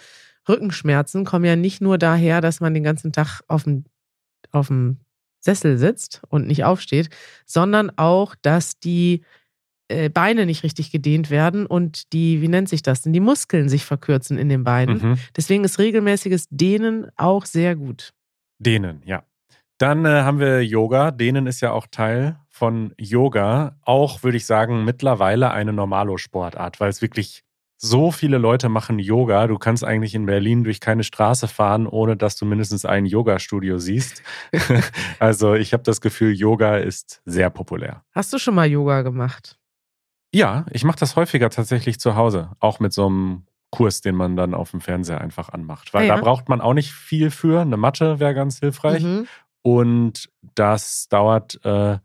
Rückenschmerzen 0.49 1.25
kommen 1.25 1.45
ja 1.45 1.57
nicht 1.57 1.81
nur 1.81 1.97
daher, 1.99 2.41
dass 2.41 2.61
man 2.61 2.75
den 2.75 2.85
ganzen 2.85 3.13
Tag 3.13 3.41
auf 3.49 3.65
dem, 3.65 3.85
auf 4.53 4.67
dem 4.69 4.99
Sessel 5.41 5.79
sitzt 5.79 6.23
und 6.29 6.47
nicht 6.47 6.65
aufsteht, 6.65 7.09
sondern 7.47 7.91
auch, 7.97 8.35
dass 8.43 8.79
die 8.79 9.23
Beine 10.13 10.47
nicht 10.47 10.63
richtig 10.65 10.91
gedehnt 10.91 11.31
werden 11.31 11.67
und 11.67 12.13
die, 12.13 12.43
wie 12.43 12.49
nennt 12.49 12.69
sich 12.69 12.83
das 12.83 13.03
denn, 13.03 13.13
die 13.13 13.21
Muskeln 13.21 13.69
sich 13.69 13.85
verkürzen 13.85 14.39
in 14.39 14.49
den 14.49 14.65
Beinen. 14.65 15.11
Mhm. 15.11 15.19
Deswegen 15.37 15.65
ist 15.65 15.79
regelmäßiges 15.79 16.49
Dehnen 16.51 17.07
auch 17.17 17.45
sehr 17.45 17.77
gut. 17.77 18.13
Dehnen, 18.59 19.03
ja. 19.05 19.23
Dann 19.79 20.07
äh, 20.07 20.09
haben 20.09 20.39
wir 20.39 20.65
Yoga. 20.65 21.11
Dehnen 21.11 21.47
ist 21.47 21.61
ja 21.61 21.73
auch 21.73 21.87
Teil 21.91 22.39
von 22.49 22.95
Yoga. 22.99 23.77
Auch, 23.83 24.23
würde 24.23 24.39
ich 24.39 24.47
sagen, 24.47 24.85
mittlerweile 24.85 25.51
eine 25.51 25.73
Normalo-Sportart, 25.73 26.81
weil 26.81 26.89
es 26.89 27.03
wirklich 27.03 27.43
so 27.79 28.11
viele 28.11 28.39
Leute 28.39 28.71
machen 28.71 28.99
Yoga. 28.99 29.47
Du 29.47 29.59
kannst 29.59 29.85
eigentlich 29.85 30.15
in 30.15 30.25
Berlin 30.25 30.65
durch 30.65 30.81
keine 30.81 31.05
Straße 31.05 31.47
fahren, 31.47 31.87
ohne 31.87 32.17
dass 32.17 32.37
du 32.37 32.47
mindestens 32.47 32.87
ein 32.87 33.05
Yoga-Studio 33.05 33.79
siehst. 33.79 34.23
also 35.19 35.55
ich 35.55 35.75
habe 35.75 35.83
das 35.83 36.01
Gefühl, 36.01 36.33
Yoga 36.33 36.79
ist 36.79 37.21
sehr 37.27 37.51
populär. 37.51 38.03
Hast 38.13 38.33
du 38.33 38.39
schon 38.39 38.55
mal 38.55 38.67
Yoga 38.67 39.03
gemacht? 39.03 39.59
Ja, 40.37 40.67
ich 40.71 40.85
mache 40.85 40.99
das 40.99 41.17
häufiger 41.17 41.49
tatsächlich 41.49 41.99
zu 41.99 42.15
Hause, 42.15 42.51
auch 42.61 42.79
mit 42.79 42.93
so 42.93 43.07
einem 43.07 43.47
Kurs, 43.71 44.03
den 44.03 44.15
man 44.15 44.37
dann 44.37 44.53
auf 44.53 44.71
dem 44.71 44.83
Fernseher 44.83 45.21
einfach 45.21 45.49
anmacht. 45.49 45.95
Weil 45.95 46.03
Ah, 46.03 46.07
ja. 46.09 46.15
da 46.17 46.21
braucht 46.21 46.51
man 46.51 46.61
auch 46.61 46.75
nicht 46.75 46.93
viel 46.93 47.31
für. 47.31 47.63
Eine 47.63 47.79
Matte 47.79 48.21
wäre 48.21 48.35
ganz 48.35 48.59
hilfreich. 48.59 49.03
Mhm. 49.03 49.27
Und 49.63 50.29
das 50.55 51.09
dauert, 51.09 51.59
äh, 51.65 51.99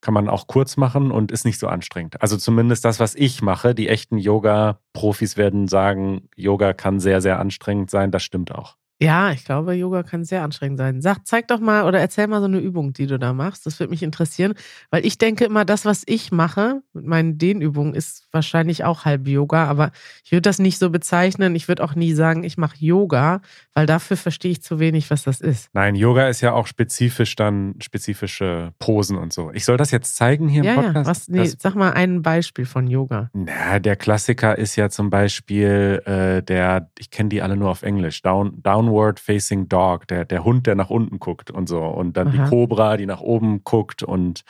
kann 0.00 0.14
man 0.14 0.28
auch 0.28 0.48
kurz 0.48 0.76
machen 0.76 1.10
und 1.12 1.30
ist 1.30 1.44
nicht 1.44 1.58
so 1.58 1.68
anstrengend. 1.68 2.20
Also 2.20 2.36
zumindest 2.36 2.84
das, 2.84 2.98
was 2.98 3.14
ich 3.14 3.40
mache. 3.40 3.74
Die 3.74 3.88
echten 3.88 4.18
Yoga-Profis 4.18 5.36
werden 5.36 5.68
sagen, 5.68 6.28
Yoga 6.36 6.72
kann 6.74 6.98
sehr, 7.00 7.20
sehr 7.20 7.38
anstrengend 7.38 7.90
sein. 7.90 8.10
Das 8.10 8.22
stimmt 8.24 8.52
auch. 8.52 8.76
Ja, 8.98 9.30
ich 9.30 9.44
glaube, 9.44 9.74
Yoga 9.74 10.02
kann 10.02 10.24
sehr 10.24 10.42
anstrengend 10.42 10.78
sein. 10.78 11.02
Sag, 11.02 11.26
zeig 11.26 11.48
doch 11.48 11.60
mal 11.60 11.84
oder 11.84 12.00
erzähl 12.00 12.26
mal 12.28 12.40
so 12.40 12.46
eine 12.46 12.58
Übung, 12.60 12.94
die 12.94 13.06
du 13.06 13.18
da 13.18 13.34
machst. 13.34 13.66
Das 13.66 13.78
würde 13.78 13.90
mich 13.90 14.02
interessieren, 14.02 14.54
weil 14.90 15.04
ich 15.04 15.18
denke 15.18 15.44
immer, 15.44 15.66
das, 15.66 15.84
was 15.84 16.02
ich 16.06 16.32
mache 16.32 16.80
mit 16.94 17.04
meinen 17.04 17.36
Dehnübungen, 17.36 17.92
ist 17.94 18.26
wahrscheinlich 18.32 18.84
auch 18.84 19.04
halb 19.04 19.28
Yoga, 19.28 19.66
aber 19.66 19.90
ich 20.24 20.32
würde 20.32 20.42
das 20.42 20.58
nicht 20.58 20.78
so 20.78 20.88
bezeichnen. 20.88 21.54
Ich 21.56 21.68
würde 21.68 21.84
auch 21.84 21.94
nie 21.94 22.14
sagen, 22.14 22.42
ich 22.42 22.56
mache 22.56 22.76
Yoga, 22.78 23.42
weil 23.74 23.84
dafür 23.84 24.16
verstehe 24.16 24.52
ich 24.52 24.62
zu 24.62 24.78
wenig, 24.78 25.10
was 25.10 25.24
das 25.24 25.42
ist. 25.42 25.68
Nein, 25.74 25.94
Yoga 25.94 26.28
ist 26.28 26.40
ja 26.40 26.52
auch 26.54 26.66
spezifisch 26.66 27.36
dann 27.36 27.74
spezifische 27.82 28.72
Posen 28.78 29.18
und 29.18 29.32
so. 29.32 29.50
Ich 29.52 29.66
soll 29.66 29.76
das 29.76 29.90
jetzt 29.90 30.16
zeigen 30.16 30.48
hier 30.48 30.60
im 30.60 30.64
Ja, 30.68 30.74
ja. 30.74 30.82
Podcast? 30.82 31.10
Was, 31.10 31.28
nee, 31.28 31.38
Das- 31.40 31.56
sag 31.60 31.74
mal 31.74 31.92
ein 31.92 32.22
Beispiel 32.22 32.64
von 32.64 32.86
Yoga. 32.86 33.28
Na, 33.34 33.78
der 33.78 33.96
Klassiker 33.96 34.56
ist 34.56 34.76
ja 34.76 34.88
zum 34.88 35.10
Beispiel 35.10 36.00
äh, 36.06 36.42
der, 36.42 36.90
ich 36.98 37.10
kenne 37.10 37.28
die 37.28 37.42
alle 37.42 37.56
nur 37.56 37.68
auf 37.70 37.82
Englisch, 37.82 38.22
Down, 38.22 38.62
Downward 38.86 39.20
Facing 39.20 39.68
Dog, 39.68 40.06
der, 40.08 40.24
der 40.24 40.44
Hund, 40.44 40.66
der 40.66 40.74
nach 40.74 40.90
unten 40.90 41.18
guckt 41.18 41.50
und 41.50 41.68
so. 41.68 41.82
Und 41.82 42.16
dann 42.16 42.28
Aha. 42.28 42.44
die 42.44 42.50
Cobra, 42.50 42.96
die 42.96 43.06
nach 43.06 43.20
oben 43.20 43.64
guckt 43.64 44.02
und 44.02 44.42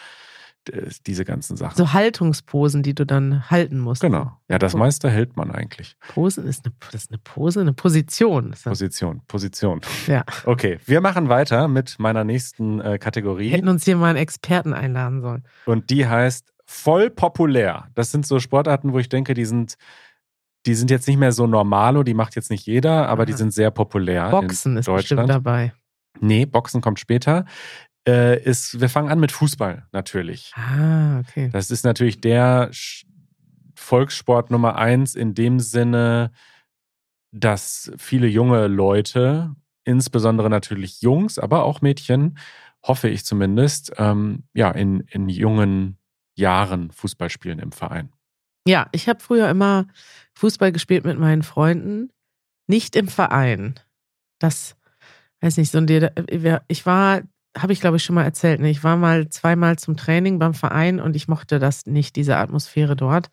äh, 0.71 0.91
diese 1.07 1.25
ganzen 1.25 1.57
Sachen. 1.57 1.77
So 1.77 1.93
Haltungsposen, 1.93 2.83
die 2.83 2.95
du 2.95 3.07
dann 3.07 3.49
halten 3.51 3.79
musst. 3.79 4.03
Genau. 4.03 4.33
Ja, 4.49 4.59
das 4.59 4.75
meiste 4.75 5.11
hält 5.11 5.37
man 5.37 5.51
eigentlich. 5.51 5.97
Posen 6.09 6.47
ist 6.47 6.65
eine, 6.65 6.75
das 6.93 7.05
ist 7.05 7.11
eine 7.11 7.19
Pose, 7.19 7.61
eine 7.61 7.73
Position. 7.73 8.55
Position, 8.63 9.23
Position. 9.27 9.81
Ja. 10.07 10.25
Okay, 10.45 10.79
wir 10.85 11.01
machen 11.01 11.29
weiter 11.29 11.69
mit 11.69 11.99
meiner 11.99 12.25
nächsten 12.25 12.81
äh, 12.81 12.99
Kategorie. 12.99 13.51
Hätten 13.51 13.69
uns 13.69 13.85
hier 13.85 13.97
mal 13.97 14.11
einen 14.11 14.19
Experten 14.19 14.73
einladen 14.73 15.21
sollen. 15.21 15.45
Und 15.65 15.91
die 15.91 16.07
heißt 16.07 16.53
voll 16.67 17.11
populär. 17.11 17.89
Das 17.95 18.11
sind 18.11 18.27
so 18.27 18.41
Sportarten, 18.41 18.93
wo 18.93 18.99
ich 18.99 19.09
denke, 19.09 19.35
die 19.35 19.45
sind, 19.45 19.77
die 20.67 20.75
sind 20.75 20.91
jetzt 20.91 21.07
nicht 21.07 21.19
mehr 21.19 21.33
so 21.33 21.47
normalo, 21.47 22.03
die 22.03 22.15
macht 22.15 22.37
jetzt 22.37 22.51
nicht 22.51 22.67
jeder, 22.67 23.09
aber 23.09 23.25
die 23.25 23.33
Aha. 23.33 23.39
sind 23.39 23.55
sehr 23.55 23.71
populär. 23.71 24.31
Boxen 24.31 24.77
ist 24.77 24.87
bestimmt 24.87 25.29
dabei. 25.29 25.73
Nee, 26.21 26.47
Boxen 26.47 26.81
kommt 26.81 26.99
später. 26.99 27.45
Äh, 28.07 28.43
ist, 28.43 28.81
wir 28.81 28.89
fangen 28.89 29.11
an 29.11 29.21
mit 29.21 29.33
Fußball 29.33 29.87
natürlich. 29.93 30.53
Ah, 30.55 31.21
okay. 31.21 31.51
Das 31.53 31.71
ist 31.71 31.85
natürlich 31.85 32.21
der 32.21 32.71
Volkssport 33.75 34.51
Nummer 34.51 34.77
eins 34.77 35.15
in 35.15 35.35
dem 35.35 35.61
Sinne, 35.61 36.31
dass 37.33 37.93
viele 37.99 38.27
junge 38.27 38.67
Leute, 38.69 39.55
insbesondere 39.85 40.51
natürlich 40.51 41.03
Jungs, 41.03 41.39
aber 41.39 41.65
auch 41.65 41.81
Mädchen, 41.81 42.39
hoffe 42.83 43.09
ich 43.09 43.25
zumindest, 43.25 43.93
ähm, 43.99 44.45
ja, 44.55 44.71
in, 44.71 45.01
in 45.01 45.29
jungen 45.29 45.99
Jahren 46.35 46.91
Fußball 46.93 47.31
spielen 47.31 47.59
im 47.59 47.73
Verein. 47.73 48.11
Ja, 48.67 48.89
ich 48.93 49.09
habe 49.09 49.21
früher 49.21 49.49
immer 49.49 49.87
Fußball 50.35 50.73
gespielt 50.73 51.05
mit 51.05 51.19
meinen 51.19 51.43
Freunden, 51.43 52.11
nicht 52.67 52.97
im 52.97 53.09
Verein. 53.09 53.75
Das, 54.41 54.77
weiß 55.41 55.57
nicht, 55.59 55.71
so 55.73 55.79
ein, 55.79 55.89
wir- 55.89 56.63
ich 56.69 56.85
war, 56.87 57.23
habe 57.57 57.73
ich 57.73 57.81
glaube 57.81 57.97
ich 57.97 58.05
schon 58.05 58.15
mal 58.17 58.25
erzählt, 58.25 58.61
ne? 58.61 58.69
ich 58.69 58.85
war 58.85 58.97
mal 58.97 59.29
zweimal 59.31 59.77
zum 59.79 59.97
Training 59.97 60.39
beim 60.39 60.53
Verein 60.53 61.01
und 61.01 61.17
ich 61.17 61.29
mochte 61.29 61.59
das 61.59 61.87
nicht, 61.87 62.17
diese 62.17 62.37
Atmosphäre 62.37 62.97
dort. 62.97 63.29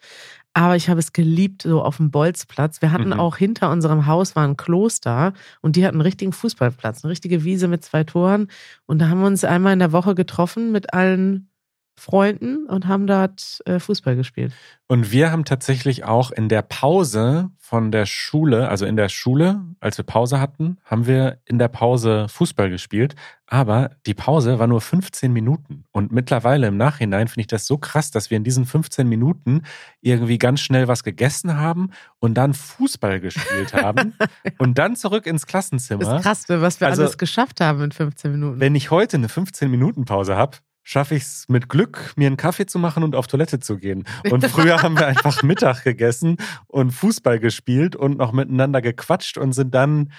Aber 0.54 0.76
ich 0.76 0.88
habe 0.90 1.00
es 1.00 1.14
geliebt, 1.14 1.64
so 1.64 1.82
auf 1.82 1.98
dem 1.98 2.12
Bolzplatz. 2.12 2.82
Wir 2.82 2.92
hatten 2.92 3.08
Mhm. 3.10 3.20
auch 3.20 3.38
hinter 3.38 3.72
unserem 3.72 4.06
Haus 4.06 4.36
war 4.36 4.48
ein 4.48 4.56
Kloster 4.56 5.34
und 5.62 5.76
die 5.76 5.84
hatten 5.86 5.96
einen 5.96 6.02
richtigen 6.02 6.32
Fußballplatz, 6.32 7.04
eine 7.04 7.12
richtige 7.12 7.44
Wiese 7.44 7.68
mit 7.68 7.84
zwei 7.84 8.04
Toren. 8.04 8.48
Und 8.86 9.00
da 9.00 9.10
haben 9.10 9.20
wir 9.22 9.28
uns 9.28 9.44
einmal 9.44 9.74
in 9.74 9.80
der 9.80 9.92
Woche 9.92 10.14
getroffen 10.16 10.72
mit 10.72 10.94
allen 10.94 11.50
Freunden 11.96 12.66
und 12.68 12.88
haben 12.88 13.08
dort 13.08 13.62
äh, 13.66 13.80
Fußball 13.80 14.16
gespielt. 14.16 14.54
Und 14.88 15.12
wir 15.12 15.32
haben 15.32 15.46
tatsächlich 15.46 16.04
auch 16.04 16.32
in 16.32 16.50
der 16.50 16.62
Pause 16.62 17.50
von 17.60 17.92
der 17.92 18.06
Schule, 18.06 18.68
also 18.70 18.86
in 18.86 18.96
der 18.98 19.10
Schule, 19.10 19.62
als 19.80 19.98
wir 19.98 20.04
Pause 20.06 20.40
hatten, 20.40 20.78
haben 20.86 21.08
wir 21.08 21.40
in 21.46 21.58
der 21.60 21.68
Pause 21.70 22.28
Fußball 22.30 22.70
gespielt. 22.70 23.16
Aber 23.48 23.92
die 24.06 24.14
Pause 24.14 24.60
war 24.60 24.68
nur 24.68 24.82
15 24.82 25.32
Minuten. 25.32 25.86
Und 25.92 26.12
mittlerweile 26.12 26.68
im 26.68 26.78
Nachhinein 26.78 27.28
finde 27.28 27.42
ich 27.42 27.48
das 27.48 27.66
so 27.68 27.78
krass, 27.78 28.12
dass 28.12 28.30
wir 28.30 28.38
in 28.38 28.44
diesen 28.44 28.66
15 28.66 29.08
Minuten 29.08 29.62
irgendwie 30.02 30.38
ganz 30.40 30.60
schnell 30.62 30.88
was 30.88 31.04
gegessen 31.04 31.58
haben 31.58 31.92
und 32.20 32.34
dann 32.36 32.54
Fußball 32.54 33.20
gespielt 33.20 33.74
haben 33.74 34.14
und 34.58 34.78
dann 34.78 34.96
zurück 34.96 35.26
ins 35.28 35.44
Das 35.44 35.48
Klassenzimmer. 35.48 36.18
ist 36.18 36.24
krass, 36.24 36.46
was 36.48 36.80
wir 36.80 36.88
Also- 36.88 37.04
alles 37.04 37.18
geschafft 37.18 37.62
haben 37.62 37.82
in 37.84 37.92
15 37.92 38.32
Minuten. 38.32 38.60
Wenn 38.60 38.76
ich 38.76 38.92
heute 38.92 39.18
eine 39.18 39.28
15-Minuten-Pause 39.28 40.36
habe, 40.36 40.58
schaffe 40.84 41.16
ich 41.16 41.24
es 41.24 41.46
mit 41.48 41.70
Glück, 41.70 42.14
mir 42.16 42.28
einen 42.28 42.38
Kaffee 42.38 42.66
zu 42.66 42.78
machen 42.78 43.04
und 43.04 43.16
auf 43.16 43.28
Toilette 43.28 43.60
zu 43.60 43.78
gehen. 43.78 44.04
Und 44.30 44.46
früher 44.46 44.82
haben 44.82 44.98
wir 44.98 45.08
einfach 45.08 45.44
Mittag 45.44 45.84
gegessen 45.84 46.38
und 46.68 46.92
Fußball 46.92 47.40
gespielt 47.40 47.96
und 47.96 48.18
noch 48.18 48.32
miteinander 48.32 48.82
gequatscht 48.82 49.38
und 49.38 49.54
sind 49.54 49.74
dann 49.74 50.12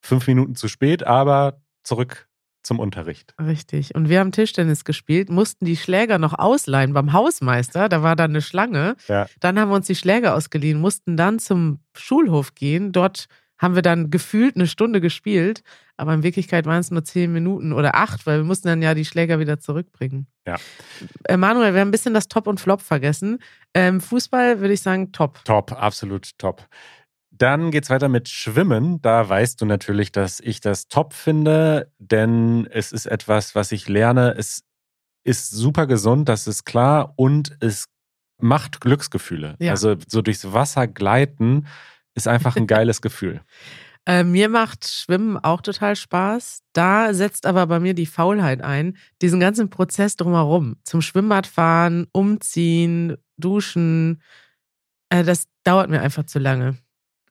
fünf 0.00 0.26
Minuten 0.26 0.54
zu 0.54 0.68
spät, 0.68 1.06
aber 1.06 1.60
zurück 1.82 2.28
zum 2.62 2.78
Unterricht. 2.78 3.34
Richtig. 3.40 3.94
Und 3.94 4.08
wir 4.08 4.20
haben 4.20 4.32
Tischtennis 4.32 4.84
gespielt, 4.84 5.30
mussten 5.30 5.64
die 5.64 5.76
Schläger 5.76 6.18
noch 6.18 6.38
ausleihen 6.38 6.92
beim 6.92 7.12
Hausmeister. 7.12 7.88
Da 7.88 8.02
war 8.02 8.16
dann 8.16 8.30
eine 8.30 8.42
Schlange. 8.42 8.96
Ja. 9.08 9.26
Dann 9.40 9.58
haben 9.58 9.70
wir 9.70 9.76
uns 9.76 9.86
die 9.86 9.94
Schläger 9.94 10.34
ausgeliehen, 10.34 10.80
mussten 10.80 11.16
dann 11.16 11.38
zum 11.38 11.80
Schulhof 11.96 12.54
gehen. 12.54 12.92
Dort 12.92 13.28
haben 13.60 13.74
wir 13.74 13.82
dann 13.82 14.10
gefühlt 14.10 14.56
eine 14.56 14.66
Stunde 14.66 15.00
gespielt. 15.00 15.62
Aber 15.96 16.14
in 16.14 16.22
Wirklichkeit 16.22 16.64
waren 16.64 16.80
es 16.80 16.90
nur 16.90 17.04
zehn 17.04 17.30
Minuten 17.30 17.74
oder 17.74 17.94
acht, 17.94 18.26
weil 18.26 18.38
wir 18.38 18.44
mussten 18.44 18.68
dann 18.68 18.80
ja 18.80 18.94
die 18.94 19.04
Schläger 19.04 19.38
wieder 19.38 19.60
zurückbringen. 19.60 20.26
Ja. 20.46 20.56
Äh, 21.24 21.36
Manuel, 21.36 21.74
wir 21.74 21.82
haben 21.82 21.88
ein 21.88 21.92
bisschen 21.92 22.14
das 22.14 22.28
Top 22.28 22.46
und 22.46 22.58
Flop 22.58 22.80
vergessen. 22.80 23.38
Ähm, 23.74 24.00
Fußball 24.00 24.60
würde 24.60 24.72
ich 24.72 24.80
sagen 24.80 25.12
Top. 25.12 25.44
Top, 25.44 25.72
absolut 25.72 26.38
top. 26.38 26.66
Dann 27.30 27.70
geht's 27.70 27.90
weiter 27.90 28.08
mit 28.08 28.30
Schwimmen. 28.30 29.02
Da 29.02 29.28
weißt 29.28 29.60
du 29.60 29.66
natürlich, 29.66 30.10
dass 30.10 30.40
ich 30.40 30.60
das 30.60 30.88
top 30.88 31.12
finde, 31.12 31.92
denn 31.98 32.66
es 32.70 32.92
ist 32.92 33.06
etwas, 33.06 33.54
was 33.54 33.72
ich 33.72 33.88
lerne. 33.88 34.34
Es 34.38 34.62
ist 35.22 35.50
super 35.50 35.86
gesund, 35.86 36.30
das 36.30 36.46
ist 36.46 36.64
klar, 36.64 37.12
und 37.16 37.56
es 37.60 37.88
macht 38.38 38.80
Glücksgefühle. 38.80 39.56
Ja. 39.58 39.72
Also 39.72 39.96
so 40.08 40.22
durchs 40.22 40.50
Wasser 40.52 40.86
gleiten 40.86 41.66
ist 42.20 42.28
einfach 42.28 42.56
ein 42.56 42.66
geiles 42.66 43.00
Gefühl. 43.02 43.40
Äh, 44.06 44.24
mir 44.24 44.48
macht 44.48 44.86
Schwimmen 44.86 45.36
auch 45.36 45.60
total 45.60 45.94
Spaß. 45.94 46.62
Da 46.72 47.12
setzt 47.12 47.46
aber 47.46 47.66
bei 47.66 47.80
mir 47.80 47.94
die 47.94 48.06
Faulheit 48.06 48.62
ein. 48.62 48.96
Diesen 49.20 49.40
ganzen 49.40 49.68
Prozess 49.70 50.16
drumherum. 50.16 50.76
Zum 50.84 51.02
Schwimmbad 51.02 51.46
fahren, 51.46 52.06
umziehen, 52.12 53.16
duschen. 53.36 54.22
Äh, 55.10 55.24
das 55.24 55.48
dauert 55.64 55.90
mir 55.90 56.00
einfach 56.00 56.24
zu 56.24 56.38
lange. 56.38 56.78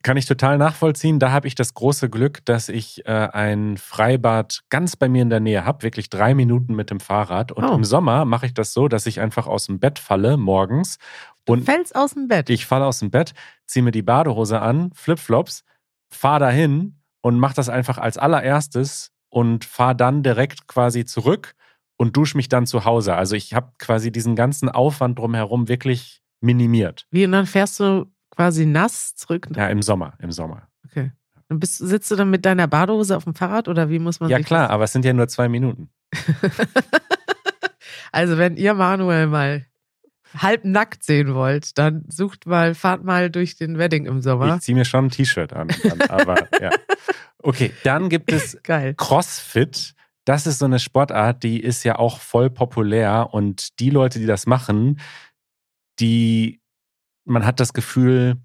Kann 0.01 0.15
ich 0.15 0.25
total 0.25 0.57
nachvollziehen. 0.57 1.19
Da 1.19 1.31
habe 1.31 1.47
ich 1.47 1.55
das 1.55 1.73
große 1.73 2.09
Glück, 2.09 2.45
dass 2.45 2.69
ich 2.69 3.05
äh, 3.05 3.11
ein 3.11 3.75
Freibad 3.77 4.61
ganz 4.69 4.95
bei 4.95 5.09
mir 5.09 5.21
in 5.21 5.29
der 5.29 5.41
Nähe 5.41 5.65
habe, 5.65 5.83
wirklich 5.83 6.09
drei 6.09 6.33
Minuten 6.33 6.73
mit 6.73 6.89
dem 6.89 7.01
Fahrrad. 7.01 7.51
Und 7.51 7.65
Oh. 7.65 7.73
im 7.75 7.83
Sommer 7.83 8.23
mache 8.23 8.45
ich 8.45 8.53
das 8.53 8.71
so, 8.73 8.87
dass 8.87 9.05
ich 9.05 9.19
einfach 9.19 9.45
aus 9.45 9.65
dem 9.65 9.79
Bett 9.79 9.99
falle 9.99 10.37
morgens 10.37 10.97
und 11.45 11.65
Fällst 11.65 11.95
aus 11.95 12.13
dem 12.13 12.27
Bett. 12.29 12.49
Ich 12.49 12.65
falle 12.65 12.85
aus 12.85 12.99
dem 12.99 13.11
Bett, 13.11 13.33
ziehe 13.65 13.83
mir 13.83 13.91
die 13.91 14.01
Badehose 14.03 14.61
an, 14.61 14.91
Flipflops, 14.93 15.63
fahre 16.09 16.39
dahin 16.41 17.01
und 17.21 17.37
mache 17.39 17.55
das 17.55 17.67
einfach 17.69 17.97
als 17.97 18.17
allererstes 18.17 19.11
und 19.29 19.65
fahre 19.65 19.95
dann 19.95 20.23
direkt 20.23 20.67
quasi 20.67 21.03
zurück 21.05 21.55
und 21.97 22.15
dusche 22.15 22.37
mich 22.37 22.47
dann 22.47 22.65
zu 22.67 22.85
Hause. 22.85 23.15
Also 23.15 23.35
ich 23.35 23.53
habe 23.53 23.73
quasi 23.79 24.11
diesen 24.11 24.35
ganzen 24.37 24.69
Aufwand 24.69 25.19
drumherum 25.19 25.67
wirklich 25.67 26.21
minimiert. 26.39 27.05
Wie, 27.11 27.25
und 27.25 27.33
dann 27.33 27.45
fährst 27.45 27.79
du 27.81 28.05
quasi 28.31 28.65
nass 28.65 29.15
zurück. 29.15 29.47
Ja, 29.55 29.67
im 29.67 29.81
Sommer, 29.81 30.13
im 30.19 30.31
Sommer. 30.31 30.67
Okay. 30.85 31.11
Und 31.49 31.59
bist, 31.59 31.77
sitzt 31.77 32.11
du 32.11 32.15
dann 32.15 32.29
mit 32.29 32.45
deiner 32.45 32.67
Badehose 32.67 33.17
auf 33.17 33.23
dem 33.23 33.33
Fahrrad 33.33 33.67
oder 33.67 33.89
wie 33.89 33.99
muss 33.99 34.19
man 34.19 34.29
Ja 34.29 34.39
klar, 34.39 34.69
aber 34.69 34.83
es 34.83 34.91
sind 34.91 35.03
ja 35.03 35.13
nur 35.13 35.27
zwei 35.27 35.49
Minuten. 35.49 35.89
Das 36.11 36.51
also 38.11 38.37
wenn 38.37 38.55
ihr 38.55 38.73
Manuel 38.75 39.27
mal 39.27 39.65
halb 40.37 40.63
nackt 40.63 41.03
sehen 41.03 41.33
wollt, 41.33 41.77
dann 41.77 42.05
sucht 42.07 42.45
mal, 42.45 42.75
fahrt 42.75 43.03
mal 43.03 43.29
durch 43.31 43.55
den 43.55 43.77
Wedding 43.77 44.05
im 44.05 44.21
Sommer. 44.21 44.55
Ich 44.55 44.61
ziehe 44.61 44.77
mir 44.77 44.85
schon 44.85 45.05
ein 45.05 45.09
T-Shirt 45.09 45.53
an. 45.53 45.69
Dann, 45.83 46.01
aber 46.01 46.47
ja. 46.61 46.69
Okay, 47.41 47.71
dann 47.83 48.09
gibt 48.09 48.31
es 48.31 48.57
Geil. 48.63 48.93
CrossFit, 48.95 49.95
das 50.25 50.45
ist 50.45 50.59
so 50.59 50.65
eine 50.65 50.79
Sportart, 50.79 51.43
die 51.43 51.59
ist 51.59 51.83
ja 51.83 51.97
auch 51.97 52.19
voll 52.19 52.49
populär 52.49 53.29
und 53.31 53.79
die 53.79 53.89
Leute, 53.89 54.19
die 54.19 54.25
das 54.25 54.45
machen, 54.45 54.99
die, 55.99 56.61
man 57.29 57.45
hat 57.45 57.59
das 57.59 57.73
Gefühl, 57.73 58.37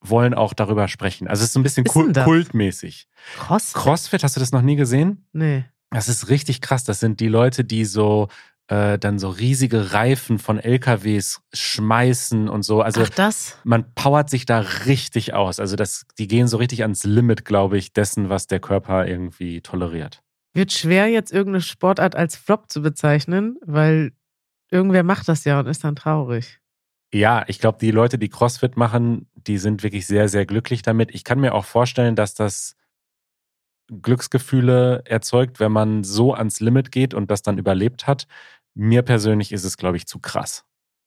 wollen 0.00 0.34
auch 0.34 0.54
darüber 0.54 0.88
sprechen. 0.88 1.28
Also 1.28 1.42
es 1.42 1.48
ist 1.48 1.52
so 1.52 1.60
ein 1.60 1.62
bisschen 1.62 1.84
das? 2.12 2.24
kultmäßig. 2.24 3.06
Cross? 3.38 3.74
CrossFit, 3.74 4.24
hast 4.24 4.36
du 4.36 4.40
das 4.40 4.52
noch 4.52 4.62
nie 4.62 4.76
gesehen? 4.76 5.26
Nee. 5.32 5.64
Das 5.90 6.08
ist 6.08 6.28
richtig 6.28 6.60
krass. 6.60 6.84
Das 6.84 7.00
sind 7.00 7.20
die 7.20 7.28
Leute, 7.28 7.64
die 7.64 7.84
so 7.84 8.28
äh, 8.68 8.98
dann 8.98 9.18
so 9.18 9.28
riesige 9.28 9.92
Reifen 9.92 10.38
von 10.38 10.58
LKWs 10.58 11.42
schmeißen 11.52 12.48
und 12.48 12.62
so. 12.62 12.80
Also 12.82 13.02
Ach, 13.02 13.08
das? 13.10 13.58
man 13.64 13.92
powert 13.94 14.30
sich 14.30 14.46
da 14.46 14.60
richtig 14.60 15.34
aus. 15.34 15.60
Also 15.60 15.76
das, 15.76 16.06
die 16.18 16.28
gehen 16.28 16.48
so 16.48 16.56
richtig 16.56 16.82
ans 16.82 17.04
Limit, 17.04 17.44
glaube 17.44 17.76
ich, 17.76 17.92
dessen, 17.92 18.28
was 18.28 18.46
der 18.46 18.60
Körper 18.60 19.06
irgendwie 19.06 19.60
toleriert. 19.60 20.22
Wird 20.54 20.72
schwer, 20.72 21.08
jetzt 21.08 21.32
irgendeine 21.32 21.62
Sportart 21.62 22.14
als 22.14 22.36
Flop 22.36 22.70
zu 22.70 22.80
bezeichnen, 22.80 23.58
weil 23.64 24.12
irgendwer 24.70 25.02
macht 25.02 25.28
das 25.28 25.44
ja 25.44 25.58
und 25.60 25.66
ist 25.66 25.84
dann 25.84 25.96
traurig. 25.96 26.59
Ja, 27.12 27.44
ich 27.48 27.58
glaube, 27.58 27.78
die 27.80 27.90
Leute, 27.90 28.18
die 28.18 28.28
CrossFit 28.28 28.76
machen, 28.76 29.28
die 29.34 29.58
sind 29.58 29.82
wirklich 29.82 30.06
sehr, 30.06 30.28
sehr 30.28 30.46
glücklich 30.46 30.82
damit. 30.82 31.12
Ich 31.12 31.24
kann 31.24 31.40
mir 31.40 31.54
auch 31.54 31.64
vorstellen, 31.64 32.14
dass 32.14 32.34
das 32.34 32.76
Glücksgefühle 33.90 35.02
erzeugt, 35.06 35.58
wenn 35.58 35.72
man 35.72 36.04
so 36.04 36.34
ans 36.34 36.60
Limit 36.60 36.92
geht 36.92 37.12
und 37.12 37.30
das 37.30 37.42
dann 37.42 37.58
überlebt 37.58 38.06
hat. 38.06 38.28
Mir 38.74 39.02
persönlich 39.02 39.50
ist 39.50 39.64
es, 39.64 39.76
glaube 39.76 39.96
ich, 39.96 40.06
zu 40.06 40.20
krass. 40.20 40.64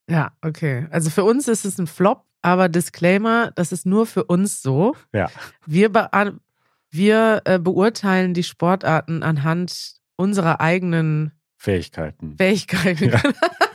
Ja, 0.09 0.33
okay. 0.41 0.87
Also 0.91 1.09
für 1.09 1.23
uns 1.23 1.47
ist 1.47 1.63
es 1.63 1.77
ein 1.77 1.87
Flop, 1.87 2.25
aber 2.41 2.67
Disclaimer, 2.67 3.51
das 3.51 3.71
ist 3.71 3.85
nur 3.85 4.05
für 4.05 4.25
uns 4.25 4.61
so. 4.61 4.95
Ja. 5.13 5.31
Wir, 5.65 5.89
be 5.89 6.09
wir 6.91 7.41
äh, 7.45 7.59
beurteilen 7.59 8.33
die 8.33 8.43
Sportarten 8.43 9.23
anhand 9.23 9.95
unserer 10.17 10.59
eigenen 10.59 11.31
Fähigkeiten. 11.55 12.35
Fähigkeiten. 12.37 13.09
Ja. 13.11 13.21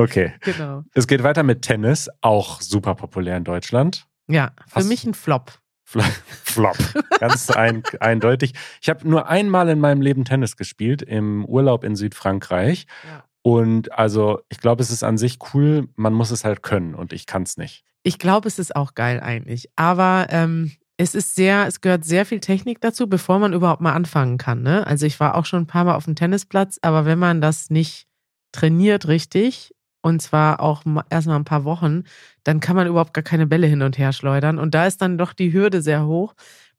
Okay. 0.00 0.32
genau. 0.40 0.82
Es 0.94 1.06
geht 1.06 1.22
weiter 1.22 1.42
mit 1.42 1.62
Tennis, 1.62 2.08
auch 2.20 2.60
super 2.60 2.94
populär 2.94 3.36
in 3.36 3.44
Deutschland. 3.44 4.06
Ja, 4.28 4.52
für 4.68 4.76
Hast- 4.76 4.88
mich 4.88 5.04
ein 5.04 5.14
Flop. 5.14 5.52
Fl- 5.88 6.02
Flop. 6.44 6.76
Ganz 7.18 7.50
ein, 7.50 7.82
eindeutig. 8.00 8.54
Ich 8.80 8.88
habe 8.88 9.08
nur 9.08 9.28
einmal 9.28 9.68
in 9.68 9.80
meinem 9.80 10.00
Leben 10.02 10.24
Tennis 10.24 10.56
gespielt, 10.56 11.02
im 11.02 11.44
Urlaub 11.44 11.82
in 11.84 11.96
Südfrankreich. 11.96 12.86
Ja. 13.04 13.24
Und 13.42 13.90
also, 13.98 14.40
ich 14.50 14.58
glaube, 14.60 14.82
es 14.82 14.90
ist 14.90 15.02
an 15.02 15.18
sich 15.18 15.38
cool, 15.54 15.88
man 15.96 16.12
muss 16.12 16.30
es 16.30 16.44
halt 16.44 16.62
können 16.62 16.94
und 16.94 17.12
ich 17.12 17.26
kann 17.26 17.42
es 17.42 17.56
nicht. 17.56 17.84
Ich 18.02 18.18
glaube, 18.18 18.46
es 18.48 18.58
ist 18.58 18.76
auch 18.76 18.94
geil 18.94 19.20
eigentlich. 19.20 19.68
Aber 19.76 20.26
ähm, 20.30 20.72
es 20.96 21.14
ist 21.14 21.34
sehr, 21.34 21.66
es 21.66 21.80
gehört 21.80 22.04
sehr 22.04 22.24
viel 22.26 22.40
Technik 22.40 22.80
dazu, 22.80 23.08
bevor 23.08 23.38
man 23.38 23.52
überhaupt 23.54 23.80
mal 23.80 23.94
anfangen 23.94 24.36
kann. 24.38 24.62
Ne? 24.62 24.86
Also 24.86 25.06
ich 25.06 25.18
war 25.20 25.34
auch 25.34 25.46
schon 25.46 25.62
ein 25.62 25.66
paar 25.66 25.84
Mal 25.84 25.94
auf 25.96 26.04
dem 26.04 26.14
Tennisplatz, 26.14 26.78
aber 26.82 27.04
wenn 27.06 27.18
man 27.18 27.40
das 27.40 27.70
nicht 27.70 28.06
trainiert 28.52 29.08
richtig, 29.08 29.74
und 30.02 30.20
zwar 30.22 30.60
auch 30.60 30.84
ma- 30.84 31.04
erstmal 31.10 31.36
ein 31.36 31.44
paar 31.44 31.64
Wochen, 31.64 32.04
dann 32.44 32.60
kann 32.60 32.76
man 32.76 32.86
überhaupt 32.86 33.14
gar 33.14 33.22
keine 33.24 33.46
Bälle 33.46 33.66
hin 33.66 33.82
und 33.82 33.98
her 33.98 34.12
schleudern. 34.12 34.58
Und 34.58 34.74
da 34.74 34.86
ist 34.86 35.02
dann 35.02 35.18
doch 35.18 35.32
die 35.32 35.52
Hürde 35.52 35.82
sehr 35.82 36.06
hoch. 36.06 36.34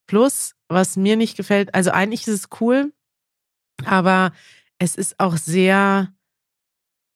Plus, 0.08 0.56
was 0.68 0.98
mir 0.98 1.16
nicht 1.16 1.38
gefällt, 1.38 1.74
also 1.76 1.92
eigentlich 1.92 2.28
ist 2.28 2.34
es 2.34 2.50
cool, 2.62 2.92
aber 3.86 4.32
es 4.80 4.96
ist 4.96 5.20
auch 5.20 5.38
sehr 5.38 6.10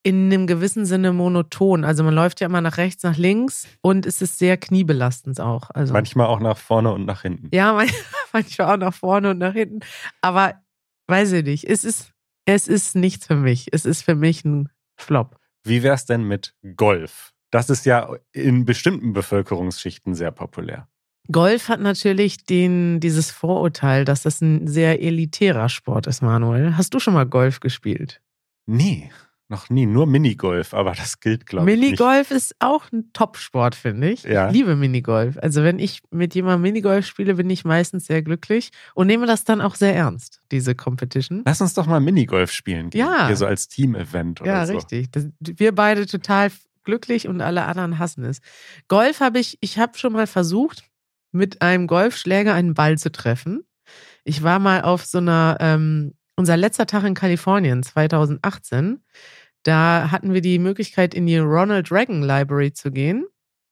in 0.03 0.31
einem 0.31 0.45
gewissen 0.45 0.85
Sinne 0.85 1.13
monoton. 1.13 1.83
Also 1.83 2.03
man 2.03 2.13
läuft 2.13 2.39
ja 2.39 2.45
immer 2.47 2.61
nach 2.61 2.77
rechts, 2.77 3.01
nach 3.03 3.17
links 3.17 3.67
und 3.81 4.05
es 4.05 4.21
ist 4.21 4.37
sehr 4.37 4.55
kniebelastend 4.55 5.41
auch. 5.41 5.71
Also 5.73 5.93
Manchmal 5.93 6.27
auch 6.27 6.39
nach 6.39 6.57
vorne 6.57 6.91
und 6.93 7.05
nach 7.05 7.23
hinten. 7.23 7.49
ja, 7.53 7.73
man- 7.73 7.89
manchmal 8.31 8.73
auch 8.73 8.77
nach 8.77 8.93
vorne 8.93 9.31
und 9.31 9.39
nach 9.39 9.53
hinten. 9.53 9.79
Aber 10.21 10.61
weiß 11.07 11.31
ich 11.31 11.43
nicht. 11.43 11.63
Es 11.67 11.83
ist, 11.83 12.13
es 12.45 12.67
ist 12.67 12.95
nichts 12.95 13.25
für 13.25 13.35
mich. 13.35 13.69
Es 13.71 13.85
ist 13.85 14.03
für 14.03 14.13
mich 14.15 14.45
ein 14.45 14.69
Flop. 14.95 15.39
Wie 15.65 15.83
wäre 15.83 15.95
es 15.95 16.05
denn 16.05 16.23
mit 16.23 16.53
Golf? 16.75 17.33
Das 17.51 17.69
ist 17.69 17.85
ja 17.85 18.15
in 18.31 18.65
bestimmten 18.65 19.13
Bevölkerungsschichten 19.13 20.13
sehr 20.13 20.31
populär. 20.31 20.87
Golf 21.31 21.69
hat 21.69 21.79
natürlich 21.79 22.45
den, 22.45 22.99
dieses 22.99 23.31
Vorurteil, 23.31 24.05
dass 24.05 24.21
das 24.21 24.41
ein 24.41 24.67
sehr 24.67 25.01
elitärer 25.01 25.69
Sport 25.69 26.05
ist, 26.05 26.21
Manuel. 26.21 26.77
Hast 26.77 26.93
du 26.93 26.99
schon 26.99 27.15
mal 27.15 27.25
Golf 27.25 27.59
gespielt? 27.59 28.21
Nee, 28.67 29.09
noch 29.47 29.69
nie. 29.69 29.85
Nur 29.85 30.07
Minigolf, 30.07 30.73
aber 30.73 30.93
das 30.93 31.19
gilt, 31.19 31.45
glaube 31.45 31.69
ich. 31.71 31.79
Minigolf 31.79 32.31
ist 32.31 32.55
auch 32.59 32.91
ein 32.91 33.11
Top-Sport, 33.13 33.75
finde 33.75 34.09
ich. 34.11 34.23
Ja. 34.23 34.47
Ich 34.47 34.53
liebe 34.53 34.75
Minigolf. 34.75 35.37
Also 35.39 35.63
wenn 35.63 35.77
ich 35.79 36.01
mit 36.11 36.33
jemandem 36.33 36.63
Minigolf 36.63 37.05
spiele, 37.05 37.35
bin 37.35 37.49
ich 37.49 37.63
meistens 37.63 38.05
sehr 38.05 38.21
glücklich 38.23 38.71
und 38.95 39.07
nehme 39.07 39.27
das 39.27 39.43
dann 39.43 39.61
auch 39.61 39.75
sehr 39.75 39.95
ernst, 39.95 40.41
diese 40.51 40.73
Competition. 40.73 41.43
Lass 41.45 41.61
uns 41.61 41.73
doch 41.75 41.85
mal 41.85 41.99
Minigolf 41.99 42.51
spielen 42.51 42.89
gehen. 42.89 43.01
Ja. 43.01 43.27
Hier 43.27 43.35
so 43.35 43.45
als 43.45 43.67
Team-Event 43.67 44.41
oder 44.41 44.51
Ja, 44.51 44.65
so. 44.65 44.73
richtig. 44.73 45.11
Das, 45.11 45.27
wir 45.39 45.73
beide 45.75 46.05
total 46.07 46.51
glücklich 46.83 47.27
und 47.27 47.41
alle 47.41 47.65
anderen 47.65 47.99
hassen 47.99 48.23
es. 48.23 48.39
Golf 48.87 49.19
habe 49.19 49.39
ich, 49.39 49.57
ich 49.61 49.77
habe 49.79 49.97
schon 49.97 50.13
mal 50.13 50.27
versucht, 50.27 50.83
mit 51.31 51.61
einem 51.61 51.87
Golfschläger 51.87 52.53
einen 52.53 52.73
Ball 52.73 52.97
zu 52.97 53.11
treffen. 53.11 53.63
Ich 54.23 54.41
war 54.41 54.57
mal 54.59 54.81
auf 54.81 55.05
so 55.05 55.17
einer, 55.19 55.57
ähm, 55.59 56.13
unser 56.35 56.57
letzter 56.57 56.85
Tag 56.85 57.03
in 57.03 57.13
Kalifornien 57.13 57.83
2018. 57.83 59.03
Da 59.63 60.11
hatten 60.11 60.33
wir 60.33 60.41
die 60.41 60.59
Möglichkeit, 60.59 61.13
in 61.13 61.25
die 61.25 61.37
Ronald 61.37 61.91
Reagan 61.91 62.21
Library 62.21 62.73
zu 62.73 62.91
gehen. 62.91 63.25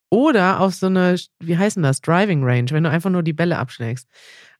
Oder 0.09 0.59
auf 0.59 0.75
so 0.75 0.87
eine, 0.87 1.15
wie 1.39 1.57
heißt 1.57 1.75
denn 1.75 1.83
das, 1.83 2.01
Driving 2.01 2.43
Range, 2.43 2.69
wenn 2.71 2.83
du 2.83 2.89
einfach 2.89 3.09
nur 3.09 3.23
die 3.23 3.33
Bälle 3.33 3.57
abschlägst. 3.57 4.07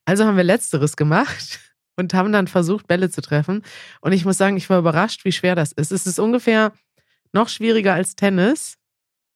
Also 0.04 0.24
haben 0.24 0.36
wir 0.36 0.44
Letzteres 0.44 0.96
gemacht 0.96 1.60
und 1.96 2.14
haben 2.14 2.32
dann 2.32 2.48
versucht, 2.48 2.86
Bälle 2.86 3.10
zu 3.10 3.20
treffen. 3.20 3.62
Und 4.00 4.12
ich 4.12 4.24
muss 4.24 4.38
sagen, 4.38 4.56
ich 4.56 4.68
war 4.68 4.78
überrascht, 4.78 5.24
wie 5.24 5.32
schwer 5.32 5.54
das 5.54 5.72
ist. 5.72 5.92
Es 5.92 6.06
ist 6.06 6.18
ungefähr 6.18 6.72
noch 7.32 7.48
schwieriger 7.48 7.94
als 7.94 8.16
Tennis. 8.16 8.76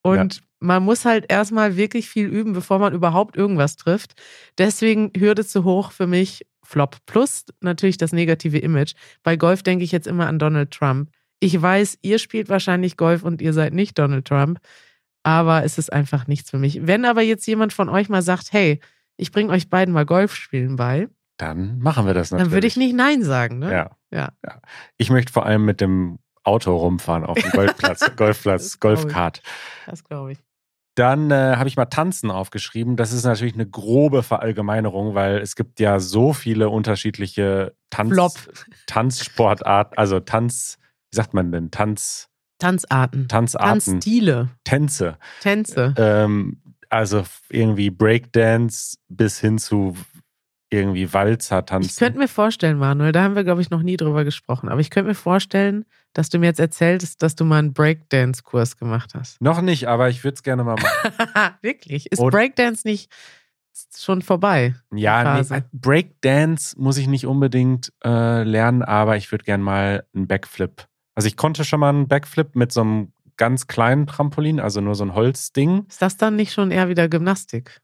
Und 0.02 0.40
man 0.60 0.82
muss 0.84 1.04
halt 1.04 1.26
erstmal 1.28 1.76
wirklich 1.76 2.08
viel 2.08 2.26
üben, 2.26 2.52
bevor 2.52 2.78
man 2.78 2.92
überhaupt 2.92 3.36
irgendwas 3.36 3.76
trifft. 3.76 4.14
Deswegen 4.58 5.12
Hürde 5.16 5.44
zu 5.44 5.64
hoch 5.64 5.92
für 5.92 6.06
mich 6.06 6.46
Flop. 6.64 6.96
Plus 7.06 7.46
natürlich 7.60 7.96
das 7.96 8.12
negative 8.12 8.58
Image. 8.58 8.94
Bei 9.22 9.36
Golf 9.36 9.62
denke 9.62 9.84
ich 9.84 9.92
jetzt 9.92 10.06
immer 10.06 10.26
an 10.26 10.38
Donald 10.38 10.70
Trump. 10.70 11.10
Ich 11.40 11.60
weiß, 11.60 11.98
ihr 12.02 12.18
spielt 12.18 12.48
wahrscheinlich 12.48 12.96
Golf 12.96 13.22
und 13.22 13.40
ihr 13.40 13.52
seid 13.52 13.72
nicht 13.72 13.98
Donald 13.98 14.26
Trump. 14.26 14.58
Aber 15.22 15.64
es 15.64 15.78
ist 15.78 15.92
einfach 15.92 16.26
nichts 16.26 16.50
für 16.50 16.58
mich. 16.58 16.86
Wenn 16.86 17.04
aber 17.04 17.22
jetzt 17.22 17.46
jemand 17.46 17.72
von 17.72 17.88
euch 17.88 18.08
mal 18.08 18.22
sagt, 18.22 18.52
hey, 18.52 18.80
ich 19.16 19.32
bringe 19.32 19.52
euch 19.52 19.70
beiden 19.70 19.94
mal 19.94 20.06
Golf 20.06 20.34
spielen 20.34 20.76
bei, 20.76 21.08
Dann 21.38 21.78
machen 21.78 22.06
wir 22.06 22.14
das 22.14 22.30
natürlich. 22.30 22.48
dann 22.48 22.52
würde 22.56 22.66
ich 22.66 22.76
nicht 22.76 22.94
Nein 22.94 23.22
sagen. 23.22 23.58
Ne? 23.58 23.72
Ja. 23.72 23.90
Ja. 24.10 24.28
ja. 24.44 24.60
Ich 24.96 25.10
möchte 25.10 25.32
vor 25.32 25.46
allem 25.46 25.64
mit 25.64 25.80
dem 25.80 26.18
Auto 26.44 26.74
rumfahren 26.76 27.24
auf 27.24 27.38
dem 27.38 27.50
Golfplatz, 27.50 28.10
Golfplatz. 28.16 28.80
Golfkart. 28.80 29.42
Das 29.86 30.02
glaube 30.04 30.32
ich. 30.32 30.38
Dann 30.98 31.30
äh, 31.30 31.54
habe 31.56 31.68
ich 31.68 31.76
mal 31.76 31.84
Tanzen 31.84 32.30
aufgeschrieben. 32.30 32.96
Das 32.96 33.12
ist 33.12 33.24
natürlich 33.24 33.54
eine 33.54 33.68
grobe 33.68 34.24
Verallgemeinerung, 34.24 35.14
weil 35.14 35.38
es 35.38 35.54
gibt 35.54 35.78
ja 35.78 36.00
so 36.00 36.32
viele 36.32 36.70
unterschiedliche 36.70 37.74
Tanz, 37.90 38.12
Flop. 38.12 38.32
Tanzsportarten, 38.86 39.96
also 39.96 40.18
Tanz, 40.18 40.78
wie 41.12 41.16
sagt 41.16 41.34
man 41.34 41.52
denn? 41.52 41.70
Tanz, 41.70 42.28
Tanzarten. 42.58 43.28
Tanzarten, 43.28 43.80
Tanzstile. 43.80 44.48
Tänze. 44.64 45.18
Tänze. 45.40 45.94
Ähm, 45.96 46.60
also 46.88 47.22
irgendwie 47.48 47.90
Breakdance 47.90 48.96
bis 49.08 49.38
hin 49.38 49.58
zu 49.58 49.94
irgendwie 50.70 51.12
Walzer 51.12 51.64
tanzen. 51.64 51.88
Ich 51.90 51.96
könnte 51.96 52.18
mir 52.18 52.28
vorstellen, 52.28 52.78
Manuel, 52.78 53.12
da 53.12 53.22
haben 53.22 53.34
wir, 53.34 53.44
glaube 53.44 53.62
ich, 53.62 53.70
noch 53.70 53.82
nie 53.82 53.96
drüber 53.96 54.24
gesprochen, 54.24 54.68
aber 54.68 54.80
ich 54.80 54.90
könnte 54.90 55.08
mir 55.08 55.14
vorstellen, 55.14 55.84
dass 56.12 56.28
du 56.28 56.38
mir 56.38 56.46
jetzt 56.46 56.60
erzählst, 56.60 57.22
dass 57.22 57.36
du 57.36 57.44
mal 57.44 57.58
einen 57.58 57.72
Breakdance-Kurs 57.72 58.76
gemacht 58.76 59.12
hast. 59.14 59.40
Noch 59.40 59.60
nicht, 59.62 59.88
aber 59.88 60.08
ich 60.08 60.24
würde 60.24 60.34
es 60.34 60.42
gerne 60.42 60.64
mal 60.64 60.76
machen. 60.76 61.54
Wirklich? 61.62 62.10
Ist 62.12 62.18
Und- 62.18 62.30
Breakdance 62.30 62.86
nicht 62.86 63.10
schon 63.96 64.22
vorbei? 64.22 64.74
Ja, 64.92 65.40
nee, 65.40 65.62
Breakdance 65.72 66.74
muss 66.78 66.98
ich 66.98 67.06
nicht 67.06 67.26
unbedingt 67.26 67.92
äh, 68.04 68.42
lernen, 68.42 68.82
aber 68.82 69.16
ich 69.16 69.30
würde 69.30 69.44
gern 69.44 69.62
mal 69.62 70.04
einen 70.14 70.26
Backflip. 70.26 70.86
Also 71.14 71.28
ich 71.28 71.36
konnte 71.36 71.64
schon 71.64 71.80
mal 71.80 71.90
einen 71.90 72.08
Backflip 72.08 72.56
mit 72.56 72.72
so 72.72 72.80
einem 72.80 73.12
ganz 73.36 73.68
kleinen 73.68 74.06
Trampolin, 74.06 74.60
also 74.60 74.80
nur 74.80 74.94
so 74.94 75.04
ein 75.04 75.14
Holzding. 75.14 75.86
Ist 75.88 76.02
das 76.02 76.16
dann 76.16 76.36
nicht 76.36 76.52
schon 76.52 76.70
eher 76.70 76.88
wieder 76.88 77.08
Gymnastik? 77.08 77.80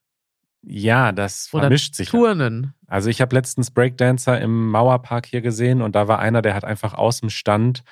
Ja, 0.67 1.13
das 1.13 1.49
Oder 1.53 1.65
vermischt 1.65 1.95
sich. 1.95 2.09
ja. 2.09 2.19
Turnen? 2.19 2.75
Also 2.87 3.11
ich 3.11 3.21
habe 3.21 3.35
letztens 3.35 3.71
Breakdancer 3.71 4.41
im 4.41 4.71
Mauerpark 4.71 5.27
hier 5.27 5.41
gesehen 5.41 5.83
und 5.83 5.95
da 5.95 6.09
war 6.09 6.19
einer, 6.19 6.43
der 6.43 6.55
hat 6.55 6.65
einfach 6.65 6.95
aus 6.95 7.21
dem 7.21 7.31
Stand 7.31 7.83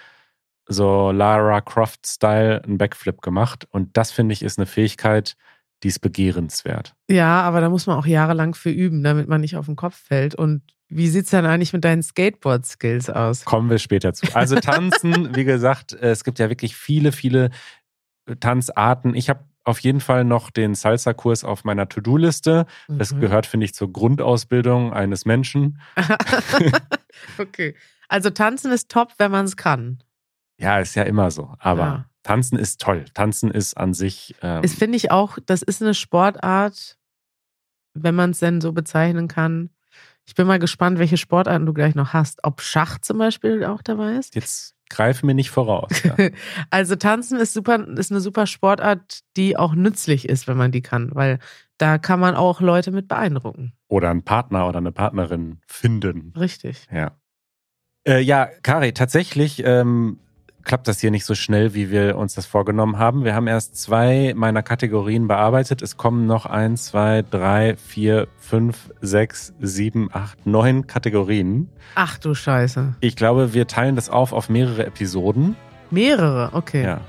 so 0.67 1.11
Lara 1.11 1.61
Croft-Style 1.61 2.63
einen 2.65 2.79
Backflip 2.79 3.21
gemacht. 3.21 3.67
Und 3.71 3.97
das 3.97 4.13
finde 4.13 4.33
ich 4.33 4.43
ist 4.43 4.59
eine 4.59 4.67
Fähigkeit, 4.67 5.37
die 5.83 5.89
ist 5.89 5.99
begehrenswert. 5.99 6.95
Ja, 7.11 7.43
aber 7.43 7.61
da 7.61 7.69
muss 7.69 7.87
man 7.87 7.99
auch 7.99 8.07
jahrelang 8.07 8.55
für 8.55 8.71
üben, 8.71 9.03
damit 9.03 9.29
man 9.29 9.41
nicht 9.41 9.57
auf 9.57 9.67
den 9.67 9.77
Kopf 9.77 9.97
fällt. 9.97 10.35
Und 10.35 10.63
wie 10.89 11.09
sieht 11.09 11.25
es 11.25 11.31
dann 11.31 11.47
eigentlich 11.47 11.73
mit 11.73 11.85
deinen 11.85 12.03
Skateboard-Skills 12.03 13.11
aus? 13.11 13.45
Kommen 13.45 13.71
wir 13.71 13.79
später 13.79 14.13
zu. 14.13 14.27
Also 14.35 14.57
tanzen, 14.57 15.35
wie 15.35 15.45
gesagt, 15.45 15.93
äh, 15.93 16.11
es 16.11 16.23
gibt 16.23 16.39
ja 16.39 16.49
wirklich 16.49 16.77
viele, 16.77 17.13
viele 17.13 17.51
Tanzarten. 18.41 19.15
Ich 19.15 19.29
habe 19.29 19.45
auf 19.65 19.79
jeden 19.81 20.01
Fall 20.01 20.25
noch 20.25 20.51
den 20.51 20.75
Salsa-Kurs 20.75 21.45
auf 21.45 21.65
meiner 21.65 21.89
To-Do-Liste. 21.89 22.67
Das 22.89 23.13
Mhm. 23.13 23.21
gehört, 23.21 23.47
finde 23.47 23.65
ich, 23.67 23.75
zur 23.75 23.93
Grundausbildung 23.93 24.93
eines 24.93 25.25
Menschen. 25.25 25.81
okay. 27.39 27.75
Also 28.09 28.31
tanzen 28.31 28.73
ist 28.73 28.91
top, 28.91 29.13
wenn 29.19 29.31
man 29.31 29.45
es 29.47 29.57
kann. 29.57 30.03
Ja, 30.59 30.79
ist 30.81 30.95
ja 30.95 31.03
immer 31.05 31.31
so. 31.31 31.55
Aber 31.59 31.81
Ja. 31.83 32.05
Tanzen 32.25 32.57
ist 32.59 32.81
toll. 32.81 33.07
Tanzen 33.15 33.51
ist 33.51 33.77
an 33.77 33.95
sich. 33.95 34.37
Ähm, 34.43 34.63
Es 34.63 34.75
finde 34.75 34.97
ich 34.97 35.11
auch, 35.11 35.39
das 35.47 35.63
ist 35.63 35.83
eine 35.83 35.93
Sportart, 35.95 36.97
wenn 37.95 38.15
man 38.15 38.31
es 38.31 38.39
denn 38.39 38.61
so 38.61 38.73
bezeichnen 38.73 39.27
kann. 39.29 39.71
Ich 40.25 40.37
bin 40.37 40.47
mal 40.47 40.61
gespannt, 40.61 40.99
welche 41.01 41.17
Sportarten 41.17 41.67
du 41.67 41.73
gleich 41.73 41.97
noch 41.97 42.13
hast. 42.13 42.45
Ob 42.45 42.61
Schach 42.61 42.99
zum 42.99 43.19
Beispiel 43.19 43.65
auch 43.65 43.83
dabei 43.83 44.13
ist. 44.13 44.37
jetzt 44.37 44.77
greif 44.93 45.23
mir 45.23 45.35
nicht 45.35 45.51
voraus. 45.51 45.91
Ja. 46.05 46.15
Also 46.71 46.97
Tanzen 46.97 47.39
ist 47.39 47.53
super, 47.53 47.87
ist 47.99 48.11
eine 48.13 48.21
super 48.21 48.47
Sportart, 48.47 49.21
die 49.37 49.57
auch 49.57 49.75
nützlich 49.75 50.29
ist, 50.29 50.47
wenn 50.47 50.57
man 50.57 50.71
die 50.73 50.83
kann, 50.83 51.11
weil 51.15 51.39
da 51.79 51.99
kann 51.99 52.21
man 52.21 52.37
auch 52.37 52.61
Leute 52.61 52.93
mit 52.93 53.09
beeindrucken. 53.09 53.73
oder 53.89 54.11
einen 54.11 54.23
Partner 54.23 54.69
oder 54.69 54.79
eine 54.79 54.93
Partnerin 54.93 55.59
finden. 55.67 56.33
Richtig. 56.39 56.87
Ja. 56.93 57.13
Äh, 58.07 58.21
ja, 58.21 58.49
Kari, 58.63 58.93
tatsächlich 58.93 59.63
ähm, 59.65 60.19
klappt 60.65 60.89
das 60.89 61.01
hier 61.01 61.11
nicht 61.11 61.25
so 61.25 61.35
schnell, 61.35 61.75
wie 61.75 61.91
wir 61.91 62.17
uns 62.17 62.35
das 62.35 62.47
vorgenommen 62.47 62.99
haben. 62.99 63.25
Wir 63.25 63.35
haben 63.35 63.47
erst 63.47 63.77
zwei 63.77 64.33
meiner 64.37 64.63
Kategorien 64.63 65.29
bearbeitet. 65.29 65.83
Es 65.83 65.97
kommen 65.97 66.27
noch 66.27 66.47
eins, 66.47 66.87
zwei, 66.87 67.23
drei, 67.29 67.77
vier, 67.77 68.29
fünf, 68.39 68.91
sechs, 69.01 69.53
sieben, 69.61 70.09
acht, 70.13 70.47
neun 70.47 70.87
Kategorien. 70.87 71.69
Ach 71.95 72.19
du 72.19 72.35
Scheiße. 72.35 72.97
Ich 73.01 73.17
glaube, 73.17 73.55
wir 73.55 73.67
teilen 73.67 73.97
das 73.97 74.11
auf 74.11 74.33
auf 74.33 74.49
mehrere 74.49 74.87
Episoden. 74.87 75.57
Mehrere, 75.91 76.51
okay. 76.53 76.85
Ja. 76.85 77.01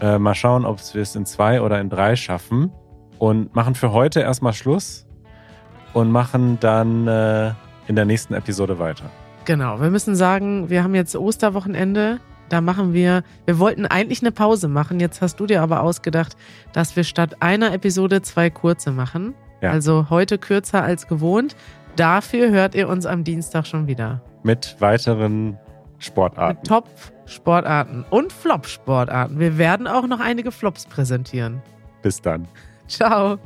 Äh, 0.00 0.18
mal 0.18 0.34
schauen, 0.34 0.64
ob 0.64 0.78
wir 0.94 1.02
es 1.02 1.14
in 1.14 1.26
zwei 1.26 1.60
oder 1.60 1.80
in 1.80 1.90
drei 1.90 2.16
schaffen. 2.16 2.70
Und 3.18 3.54
machen 3.54 3.76
für 3.76 3.92
heute 3.92 4.20
erstmal 4.20 4.52
Schluss 4.52 5.06
und 5.92 6.10
machen 6.10 6.58
dann 6.58 7.06
äh, 7.06 7.52
in 7.86 7.94
der 7.94 8.04
nächsten 8.04 8.34
Episode 8.34 8.80
weiter. 8.80 9.04
Genau, 9.44 9.80
wir 9.80 9.90
müssen 9.90 10.16
sagen, 10.16 10.70
wir 10.70 10.82
haben 10.82 10.94
jetzt 10.94 11.14
Osterwochenende. 11.14 12.18
Da 12.48 12.60
machen 12.60 12.92
wir, 12.92 13.22
wir 13.46 13.58
wollten 13.58 13.86
eigentlich 13.86 14.20
eine 14.20 14.32
Pause 14.32 14.68
machen. 14.68 15.00
Jetzt 15.00 15.22
hast 15.22 15.40
du 15.40 15.46
dir 15.46 15.62
aber 15.62 15.82
ausgedacht, 15.82 16.36
dass 16.72 16.96
wir 16.96 17.04
statt 17.04 17.36
einer 17.40 17.72
Episode 17.72 18.22
zwei 18.22 18.50
kurze 18.50 18.90
machen. 18.92 19.34
Ja. 19.60 19.70
Also 19.70 20.10
heute 20.10 20.38
kürzer 20.38 20.82
als 20.82 21.06
gewohnt. 21.06 21.56
Dafür 21.96 22.50
hört 22.50 22.74
ihr 22.74 22.88
uns 22.88 23.06
am 23.06 23.24
Dienstag 23.24 23.66
schon 23.66 23.86
wieder. 23.86 24.22
Mit 24.42 24.76
weiteren 24.80 25.50
Mit 25.50 25.58
Sportarten. 25.98 26.64
Top-Sportarten 26.64 28.04
und 28.10 28.32
Flop-Sportarten. 28.32 29.38
Wir 29.38 29.56
werden 29.58 29.86
auch 29.86 30.06
noch 30.06 30.20
einige 30.20 30.50
Flops 30.50 30.86
präsentieren. 30.86 31.62
Bis 32.02 32.20
dann. 32.20 32.48
Ciao. 32.88 33.38